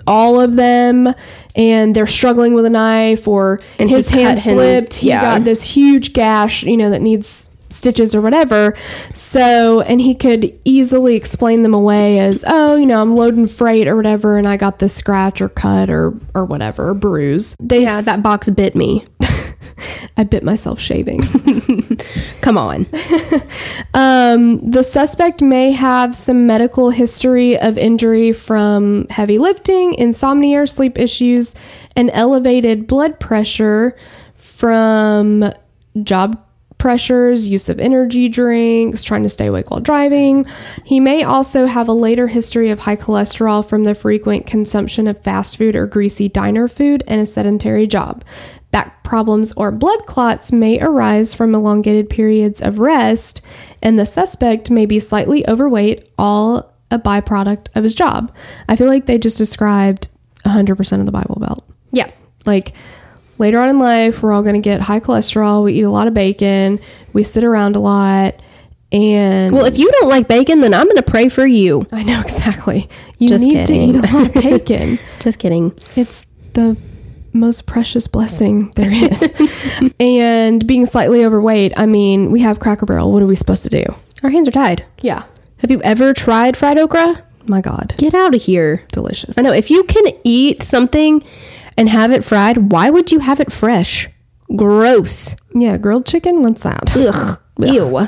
[0.08, 1.14] all of them
[1.56, 4.94] and they're struggling with a knife or And his hand cut him- slipped.
[4.96, 5.22] He yeah.
[5.22, 8.76] got this huge gash, you know, that needs stitches or whatever.
[9.14, 13.88] So, and he could easily explain them away as, oh, you know, I'm loading freight
[13.88, 17.56] or whatever, and I got this scratch or cut or or whatever, bruise.
[17.60, 19.06] They Yeah, s- that box bit me.
[20.18, 21.22] I bit myself shaving.
[22.42, 22.86] Come on.
[23.94, 31.00] Um, the suspect may have some medical history of injury from heavy lifting, insomnia, sleep
[31.00, 31.56] issues,
[31.96, 33.98] and elevated blood pressure
[34.36, 35.52] from
[36.04, 36.42] job
[36.80, 40.46] pressures, use of energy drinks, trying to stay awake while driving.
[40.86, 45.22] He may also have a later history of high cholesterol from the frequent consumption of
[45.22, 48.24] fast food or greasy diner food and a sedentary job.
[48.72, 53.42] Back problems or blood clots may arise from elongated periods of rest,
[53.82, 58.34] and the suspect may be slightly overweight, all a byproduct of his job.
[58.68, 60.10] I feel like they just described
[60.46, 61.64] 100% of the Bible Belt.
[61.92, 62.10] Yeah.
[62.46, 62.74] Like
[63.38, 66.08] later on in life, we're all going to get high cholesterol, we eat a lot
[66.08, 66.80] of bacon,
[67.14, 68.40] we sit around a lot,
[68.92, 71.86] and Well, if you don't like bacon, then I'm going to pray for you.
[71.92, 72.90] I know exactly.
[73.18, 73.94] You Just need kidding.
[73.94, 75.00] to eat a lot of bacon.
[75.20, 75.78] Just kidding.
[75.96, 76.76] It's the
[77.34, 79.94] most precious blessing there is.
[80.00, 83.12] and being slightly overweight, I mean, we have Cracker Barrel.
[83.12, 83.86] What are we supposed to do?
[84.24, 84.86] Our hands are tied.
[85.02, 85.24] Yeah.
[85.58, 87.24] Have you ever tried fried okra?
[87.48, 87.96] My God.
[87.98, 88.84] Get out of here.
[88.92, 89.38] Delicious.
[89.38, 89.52] I know.
[89.52, 91.24] If you can eat something
[91.78, 94.10] and have it fried, why would you have it fresh?
[94.56, 95.36] Gross.
[95.54, 96.42] Yeah, grilled chicken.
[96.42, 96.96] What's that?
[96.96, 97.40] Ugh.
[97.60, 98.08] Ew.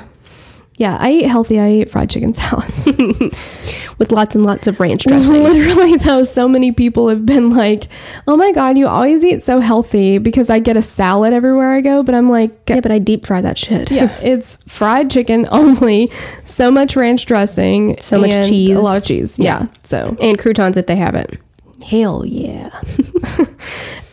[0.82, 1.60] Yeah, I eat healthy.
[1.60, 2.86] I eat fried chicken salads.
[4.00, 5.32] With lots and lots of ranch dressing.
[5.44, 7.84] Literally, though, so many people have been like,
[8.28, 11.82] "Oh my God, you always eat so healthy." Because I get a salad everywhere I
[11.82, 13.92] go, but I'm like, yeah, but I deep fry that shit.
[13.92, 16.12] yeah, it's fried chicken only,
[16.46, 18.76] so much ranch dressing, So much cheese.
[18.76, 19.38] a lot of cheese.
[19.38, 21.38] Yeah, so And croutons if they have it.
[21.86, 22.72] hell yeah.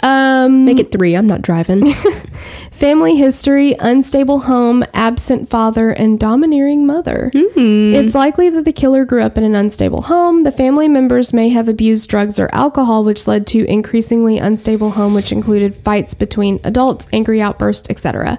[0.03, 1.15] um, Make it three.
[1.17, 1.87] I'm not driving.
[2.79, 7.31] Family history: unstable home, absent father, and domineering mother.
[7.35, 7.97] Mm-hmm.
[7.97, 10.45] It's likely that the killer grew up in an unstable home.
[10.45, 15.13] The family members may have abused drugs or alcohol, which led to increasingly unstable home,
[15.13, 18.39] which included fights between adults, angry outbursts, etc.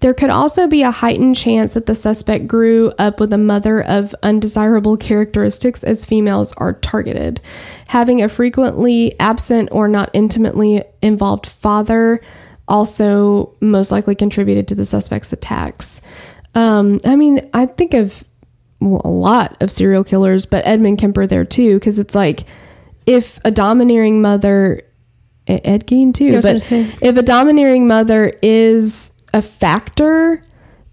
[0.00, 3.82] There could also be a heightened chance that the suspect grew up with a mother
[3.82, 7.40] of undesirable characteristics as females are targeted.
[7.88, 12.20] Having a frequently absent or not intimately involved father
[12.68, 16.00] also most likely contributed to the suspect's attacks.
[16.54, 18.24] Um, I mean, I think of
[18.80, 22.44] well, a lot of serial killers, but Edmund Kemper there too, because it's like
[23.06, 24.82] if a domineering mother,
[25.46, 26.56] Ed Gein too, was but
[27.02, 30.42] if a domineering mother is a factor,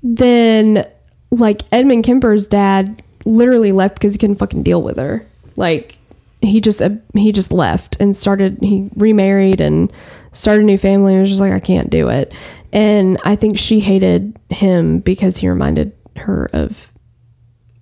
[0.01, 0.87] then
[1.31, 5.25] like Edmund Kemper's dad literally left because he couldn't fucking deal with her.
[5.55, 5.97] Like
[6.41, 9.91] he just uh, he just left and started he remarried and
[10.35, 12.33] started a new family and was just like I can't do it.
[12.71, 16.91] And I think she hated him because he reminded her of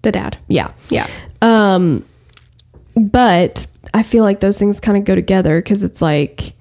[0.03, 0.37] The dad.
[0.47, 0.71] yeah.
[0.89, 1.07] Yeah.
[1.41, 2.05] Um,
[2.95, 6.53] but I feel like those things kind of go together because it's like,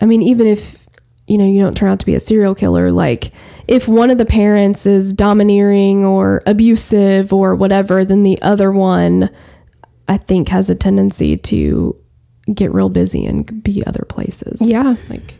[0.00, 0.78] I mean, even if
[1.26, 3.32] you know you don't turn out to be a serial killer, like
[3.68, 9.30] if one of the parents is domineering or abusive or whatever, then the other one,
[10.08, 11.96] I think, has a tendency to
[12.52, 14.60] get real busy and be other places.
[14.60, 14.96] Yeah.
[15.08, 15.34] like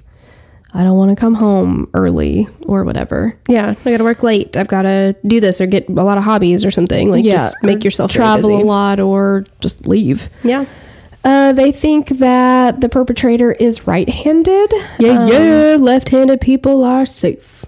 [0.74, 3.38] I don't want to come home early or whatever.
[3.48, 3.74] Yeah.
[3.84, 4.56] I got to work late.
[4.56, 7.10] I've got to do this or get a lot of hobbies or something.
[7.10, 10.30] Like, just make yourself travel a lot or just leave.
[10.42, 10.64] Yeah.
[11.24, 14.72] Uh, they think that the perpetrator is right-handed.
[14.98, 15.26] Yeah.
[15.26, 15.76] yeah.
[15.78, 17.66] Left handed people are safe.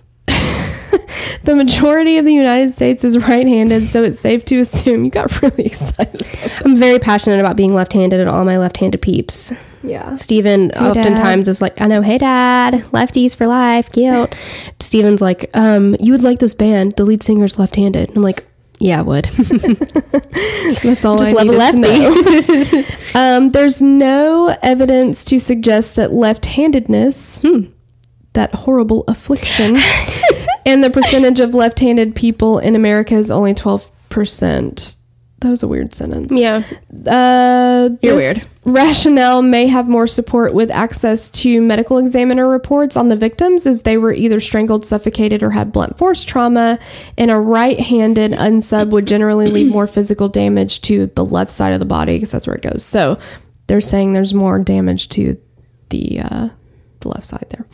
[1.45, 5.43] The majority of the United States is right-handed, so it's safe to assume you got
[5.43, 6.27] really excited.
[6.65, 9.53] I'm very passionate about being left handed and all my left handed peeps.
[9.83, 10.15] Yeah.
[10.15, 14.35] Steven oftentimes is like, I know, hey dad, lefties for life, cute.
[14.81, 16.95] Steven's like, um, you would like this band.
[16.97, 18.11] The lead singer's left handed.
[18.17, 18.47] I'm like,
[18.81, 19.25] yeah, I would.
[20.83, 22.85] That's all Just I love a needed to know.
[23.15, 27.65] um, there's no evidence to suggest that left-handedness, Hmm.
[28.33, 29.77] that horrible affliction,
[30.67, 34.97] and the percentage of left-handed people in America is only 12%.
[35.41, 36.33] That was a weird sentence.
[36.33, 36.63] yeah.
[37.07, 38.43] Uh, You're weird.
[38.65, 43.83] Rationale may have more support with access to medical examiner reports on the victims, as
[43.83, 46.79] they were either strangled, suffocated, or had blunt force trauma.
[47.19, 51.79] And a right-handed unsub would generally leave more physical damage to the left side of
[51.81, 52.83] the body, because that's where it goes.
[52.83, 53.19] So
[53.67, 55.39] they're saying there's more damage to
[55.91, 56.49] the uh,
[57.05, 57.67] the left side there.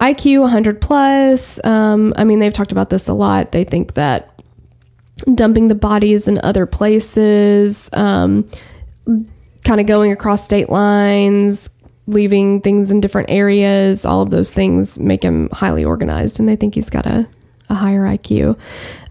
[0.00, 1.64] IQ 100 plus.
[1.64, 3.52] Um, I mean, they've talked about this a lot.
[3.52, 4.38] They think that
[5.34, 8.48] dumping the bodies in other places, um,
[9.64, 11.70] kind of going across state lines,
[12.06, 16.56] leaving things in different areas, all of those things make him highly organized, and they
[16.56, 17.28] think he's got a,
[17.68, 18.58] a higher IQ.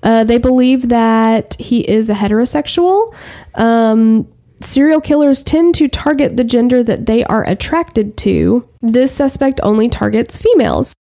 [0.04, 3.14] Uh, they believe that he is a heterosexual.
[3.56, 4.28] Um,
[4.62, 8.68] serial killers tend to target the gender that they are attracted to.
[8.82, 10.94] This suspect only targets females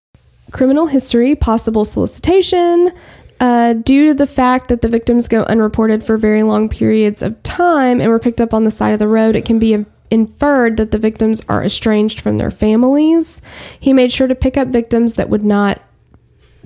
[0.52, 2.92] criminal history, possible solicitation.
[3.40, 7.42] Uh, due to the fact that the victims go unreported for very long periods of
[7.44, 10.78] time and were picked up on the side of the road, it can be inferred
[10.78, 13.42] that the victims are estranged from their families.
[13.80, 15.82] He made sure to pick up victims that would not,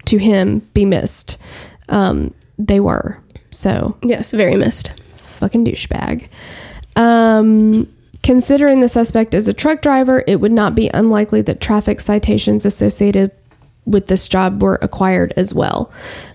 [0.05, 1.37] to him, be missed.
[1.89, 3.19] Um, they were.
[3.49, 4.91] So Yes, very missed.
[5.17, 6.29] fucking douchebag.
[6.95, 7.87] Um,
[8.23, 12.65] considering the suspect is a truck driver, it would not be unlikely that traffic citations
[12.65, 13.31] associated
[13.85, 15.91] with this job were acquired as well.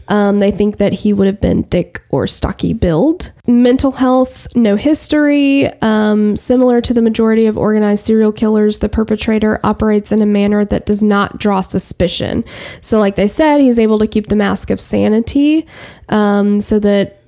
[0.09, 3.33] Um, they think that he would have been thick or stocky build.
[3.47, 5.67] Mental health, no history.
[5.83, 10.65] Um, similar to the majority of organized serial killers, the perpetrator operates in a manner
[10.65, 12.45] that does not draw suspicion.
[12.81, 15.67] So, like they said, he's able to keep the mask of sanity
[16.09, 17.23] um, so that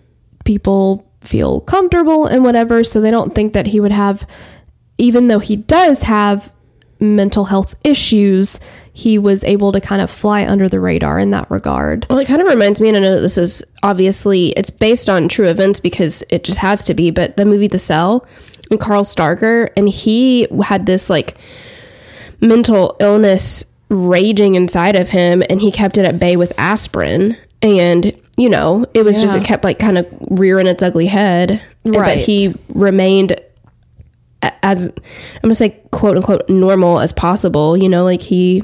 [0.45, 2.85] people feel comfortable and whatever.
[2.85, 4.27] So they don't think that he would have,
[4.99, 6.53] even though he does have
[7.01, 8.61] mental health issues,
[8.93, 12.07] he was able to kind of fly under the radar in that regard.
[12.11, 15.09] Well, it kind of reminds me, and I know that this is obviously it's based
[15.09, 17.13] on true events because it just has to be.
[17.13, 18.27] But the movie The Cell,
[18.71, 21.37] and Carl Stargher, and he had this like
[22.41, 27.37] mental illness raging inside of him, and he kept it at bay with aspirin.
[27.63, 31.61] And you know, it was just it kept like kind of rearing its ugly head.
[31.85, 33.39] And- But he remained
[34.63, 34.93] as I'm
[35.43, 37.77] gonna say quote unquote normal as possible.
[37.77, 38.63] You know, like he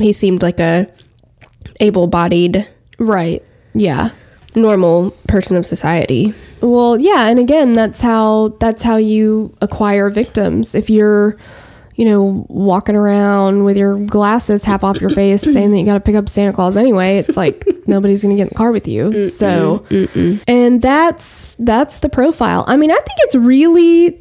[0.00, 0.86] he seemed like a
[1.80, 2.66] able bodied
[2.98, 3.42] Right.
[3.74, 4.10] Yeah.
[4.54, 6.34] normal person of society.
[6.60, 10.74] Well, yeah, and again, that's how that's how you acquire victims.
[10.74, 11.36] If you're,
[11.94, 15.94] you know, walking around with your glasses half off your face, saying that you got
[15.94, 18.72] to pick up Santa Claus anyway, it's like nobody's going to get in the car
[18.72, 19.24] with you.
[19.24, 19.84] so,
[20.46, 22.64] and that's that's the profile.
[22.66, 24.18] I mean, I think it's really.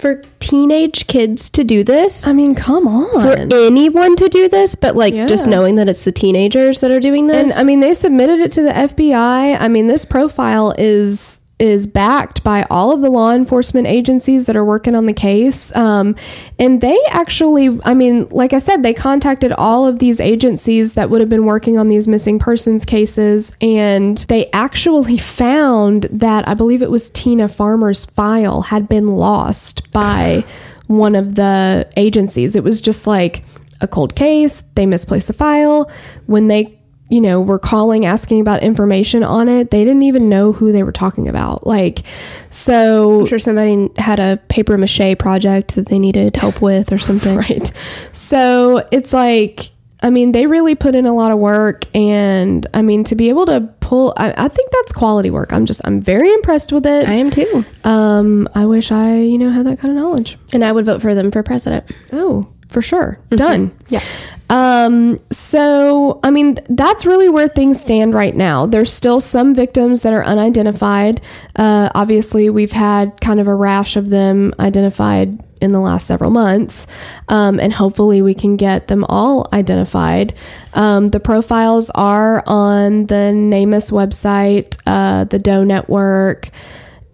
[0.00, 3.10] For teenage kids to do this, I mean, come on.
[3.10, 7.00] for anyone to do this, but like just knowing that it's the teenagers that are
[7.00, 7.52] doing this.
[7.52, 7.60] And.
[7.60, 9.58] I mean, they submitted it to the FBI.
[9.58, 14.56] I mean, this profile is is backed by all of the law enforcement agencies that
[14.56, 15.74] are working on the case.
[15.76, 16.16] Um,
[16.58, 21.10] and they actually, I mean, like I said, they contacted all of these agencies that
[21.10, 26.54] would have been working on these missing persons cases, and they actually found that I
[26.54, 30.44] believe it was Tina Farmer's file had been lost by
[30.86, 32.56] one of the agencies.
[32.56, 33.44] It was just like
[33.80, 34.62] a cold case.
[34.74, 35.90] They misplaced the file.
[36.26, 36.78] When they
[37.10, 40.82] you know, were calling asking about information on it, they didn't even know who they
[40.82, 41.66] were talking about.
[41.66, 42.02] Like,
[42.50, 46.98] so I'm sure somebody had a paper mache project that they needed help with or
[47.08, 47.36] something.
[47.36, 47.70] right.
[48.12, 49.70] So it's like,
[50.02, 53.30] I mean, they really put in a lot of work, and I mean, to be
[53.30, 55.52] able to pull, I, I think that's quality work.
[55.52, 57.08] I'm just, I'm very impressed with it.
[57.08, 57.64] I am too.
[57.84, 60.38] Um, I wish I, you know, had that kind of knowledge.
[60.52, 61.90] And I would vote for them for president.
[62.12, 63.18] Oh, for sure.
[63.30, 63.74] Done.
[63.88, 64.02] Yeah.
[64.50, 68.66] Um, so, I mean, that's really where things stand right now.
[68.66, 71.20] There's still some victims that are unidentified.
[71.56, 76.30] Uh, obviously, we've had kind of a rash of them identified in the last several
[76.30, 76.86] months,
[77.28, 80.34] um, and hopefully, we can get them all identified.
[80.74, 86.50] Um, the profiles are on the NamUs website, uh, the Doe Network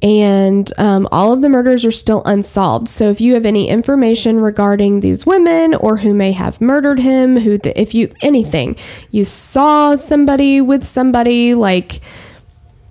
[0.02, 2.88] and um, all of the murders are still unsolved.
[2.88, 7.36] So if you have any information regarding these women or who may have murdered him,
[7.36, 8.76] who the, if you anything
[9.10, 12.00] you saw somebody with somebody like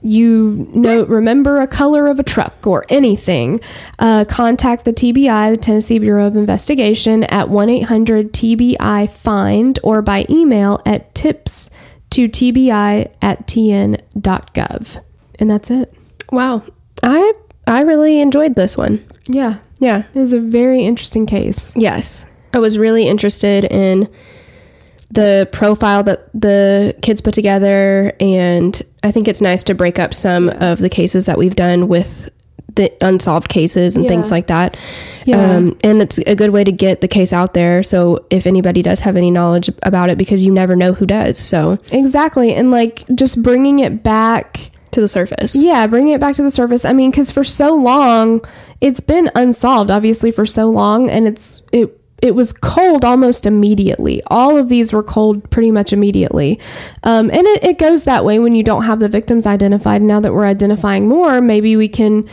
[0.02, 3.60] you know remember a color of a truck or anything
[4.00, 10.82] uh, contact the tbi the tennessee bureau of investigation at 1-800-tbi find or by email
[10.86, 11.70] at tips
[12.10, 15.04] to tbi at tn.gov
[15.38, 15.94] and that's it
[16.32, 16.64] Wow.
[17.04, 17.34] I
[17.68, 19.06] I really enjoyed this one.
[19.28, 20.04] yeah Yeah.
[20.14, 21.76] It was a very interesting case.
[21.78, 22.26] Yes.
[22.54, 24.10] I was really interested in
[25.12, 30.14] the profile that the kids put together and I think it's nice to break up
[30.14, 32.30] some of the cases that we've done with
[32.76, 34.78] the unsolved cases and things like that.
[35.26, 35.56] Yeah.
[35.56, 37.84] Um, and it's a good way to get the case out there.
[37.84, 41.38] So if anybody does have any knowledge about it, because you never know who does.
[41.38, 42.54] So Exactly.
[42.54, 44.72] And like just bringing it back.
[44.92, 45.56] To the surface.
[45.56, 46.86] Yeah, bringing it back to the surface.
[46.86, 48.42] I mean, because for so long,
[48.82, 51.10] it's been unsolved, obviously, for so long.
[51.10, 54.22] And it's, it, it was cold almost immediately.
[54.28, 56.60] All of these were cold pretty much immediately.
[57.04, 60.02] Um, and it, it goes that way when you don't have the victims identified.
[60.02, 62.28] Now that we're identifying more, maybe we can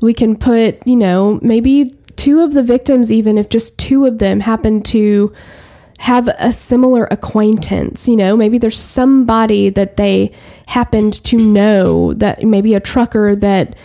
[0.00, 4.18] we can put, you know, maybe two of the victims, even if just two of
[4.18, 5.32] them happen to
[5.98, 10.32] have a similar acquaintance, you know, maybe there's somebody that they
[10.70, 13.76] happened to know that maybe a trucker that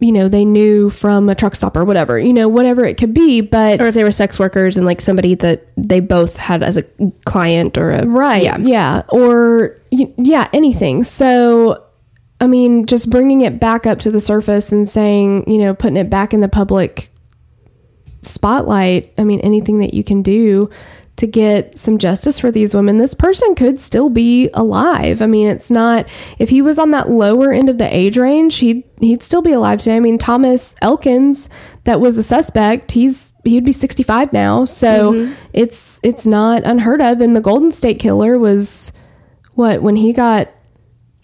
[0.00, 3.14] you know they knew from a truck stop or whatever you know whatever it could
[3.14, 6.62] be but Or if they were sex workers and like somebody that they both had
[6.62, 6.82] as a
[7.24, 8.42] client or a Right.
[8.42, 8.58] Yeah.
[8.58, 9.02] Yeah.
[9.08, 11.04] Or, yeah, anything.
[11.04, 11.84] So,
[12.40, 15.96] I mean, just bringing it back up to the surface and saying, you know, putting
[15.96, 17.10] it back in the public
[18.22, 19.12] spotlight.
[19.18, 20.70] I mean, anything that you can do
[21.16, 22.98] to get some justice for these women.
[22.98, 25.22] This person could still be alive.
[25.22, 26.08] I mean, it's not
[26.38, 29.52] if he was on that lower end of the age range, he'd he'd still be
[29.52, 29.96] alive today.
[29.96, 31.48] I mean, Thomas Elkins,
[31.84, 34.64] that was a suspect, he's he'd be 65 now.
[34.64, 35.34] So, mm-hmm.
[35.52, 38.92] it's it's not unheard of and the Golden State Killer was
[39.54, 40.48] what when he got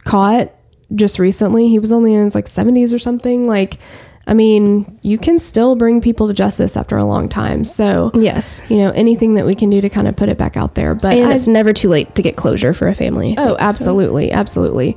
[0.04, 0.52] caught
[0.94, 3.46] just recently, he was only in his like 70s or something.
[3.46, 3.78] Like
[4.26, 7.64] I mean, you can still bring people to justice after a long time.
[7.64, 8.60] So, Yes.
[8.68, 10.94] you know, anything that we can do to kind of put it back out there.
[10.94, 13.34] But And I- it's never too late to get closure for a family.
[13.38, 14.96] Oh, absolutely, absolutely.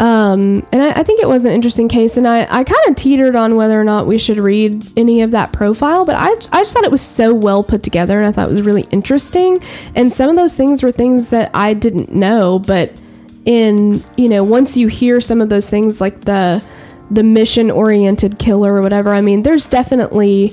[0.00, 2.96] Um, and I, I think it was an interesting case, and I, I kind of
[2.96, 6.60] teetered on whether or not we should read any of that profile, but I, I
[6.62, 9.60] just thought it was so well put together, and I thought it was really interesting.
[9.94, 12.92] And some of those things were things that I didn't know, but
[13.46, 16.62] in you know, once you hear some of those things like the
[17.10, 20.52] the mission oriented killer or whatever, I mean, there's definitely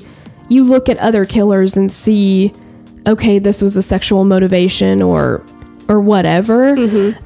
[0.49, 2.53] you look at other killers and see
[3.07, 5.43] okay, this was a sexual motivation or
[5.89, 6.75] or whatever.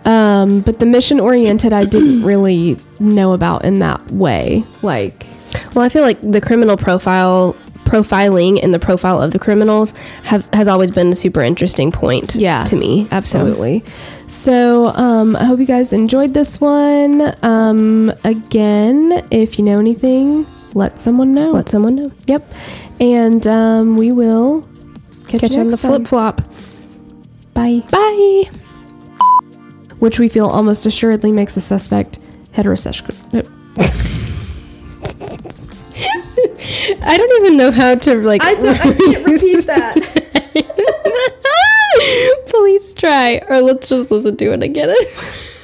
[0.06, 4.64] Um, but the mission oriented, I didn't really know about in that way.
[4.82, 5.26] Like,
[5.76, 10.50] Well, I feel like the criminal profile profiling and the profile of the criminals have
[10.54, 13.08] has always been a super interesting point Yeah, to me.
[13.12, 13.84] absolutely.
[13.86, 13.92] So,
[14.96, 17.34] um, I hope you guys enjoyed this one.
[17.44, 21.52] Um, again, if you know anything, let someone know.
[21.52, 22.12] Let someone know.
[22.26, 22.50] yep.
[23.00, 24.62] And um, we will
[25.28, 26.42] catch, Catch you you on the flip flop.
[27.54, 27.82] Bye.
[27.92, 28.50] Bye.
[30.00, 32.20] Which we feel almost assuredly makes the suspect
[32.54, 33.16] heterosexual.
[37.02, 38.44] I don't even know how to like.
[38.44, 39.96] I, don't, I can't repeat that.
[42.58, 44.96] Please try, or let's just listen to it again.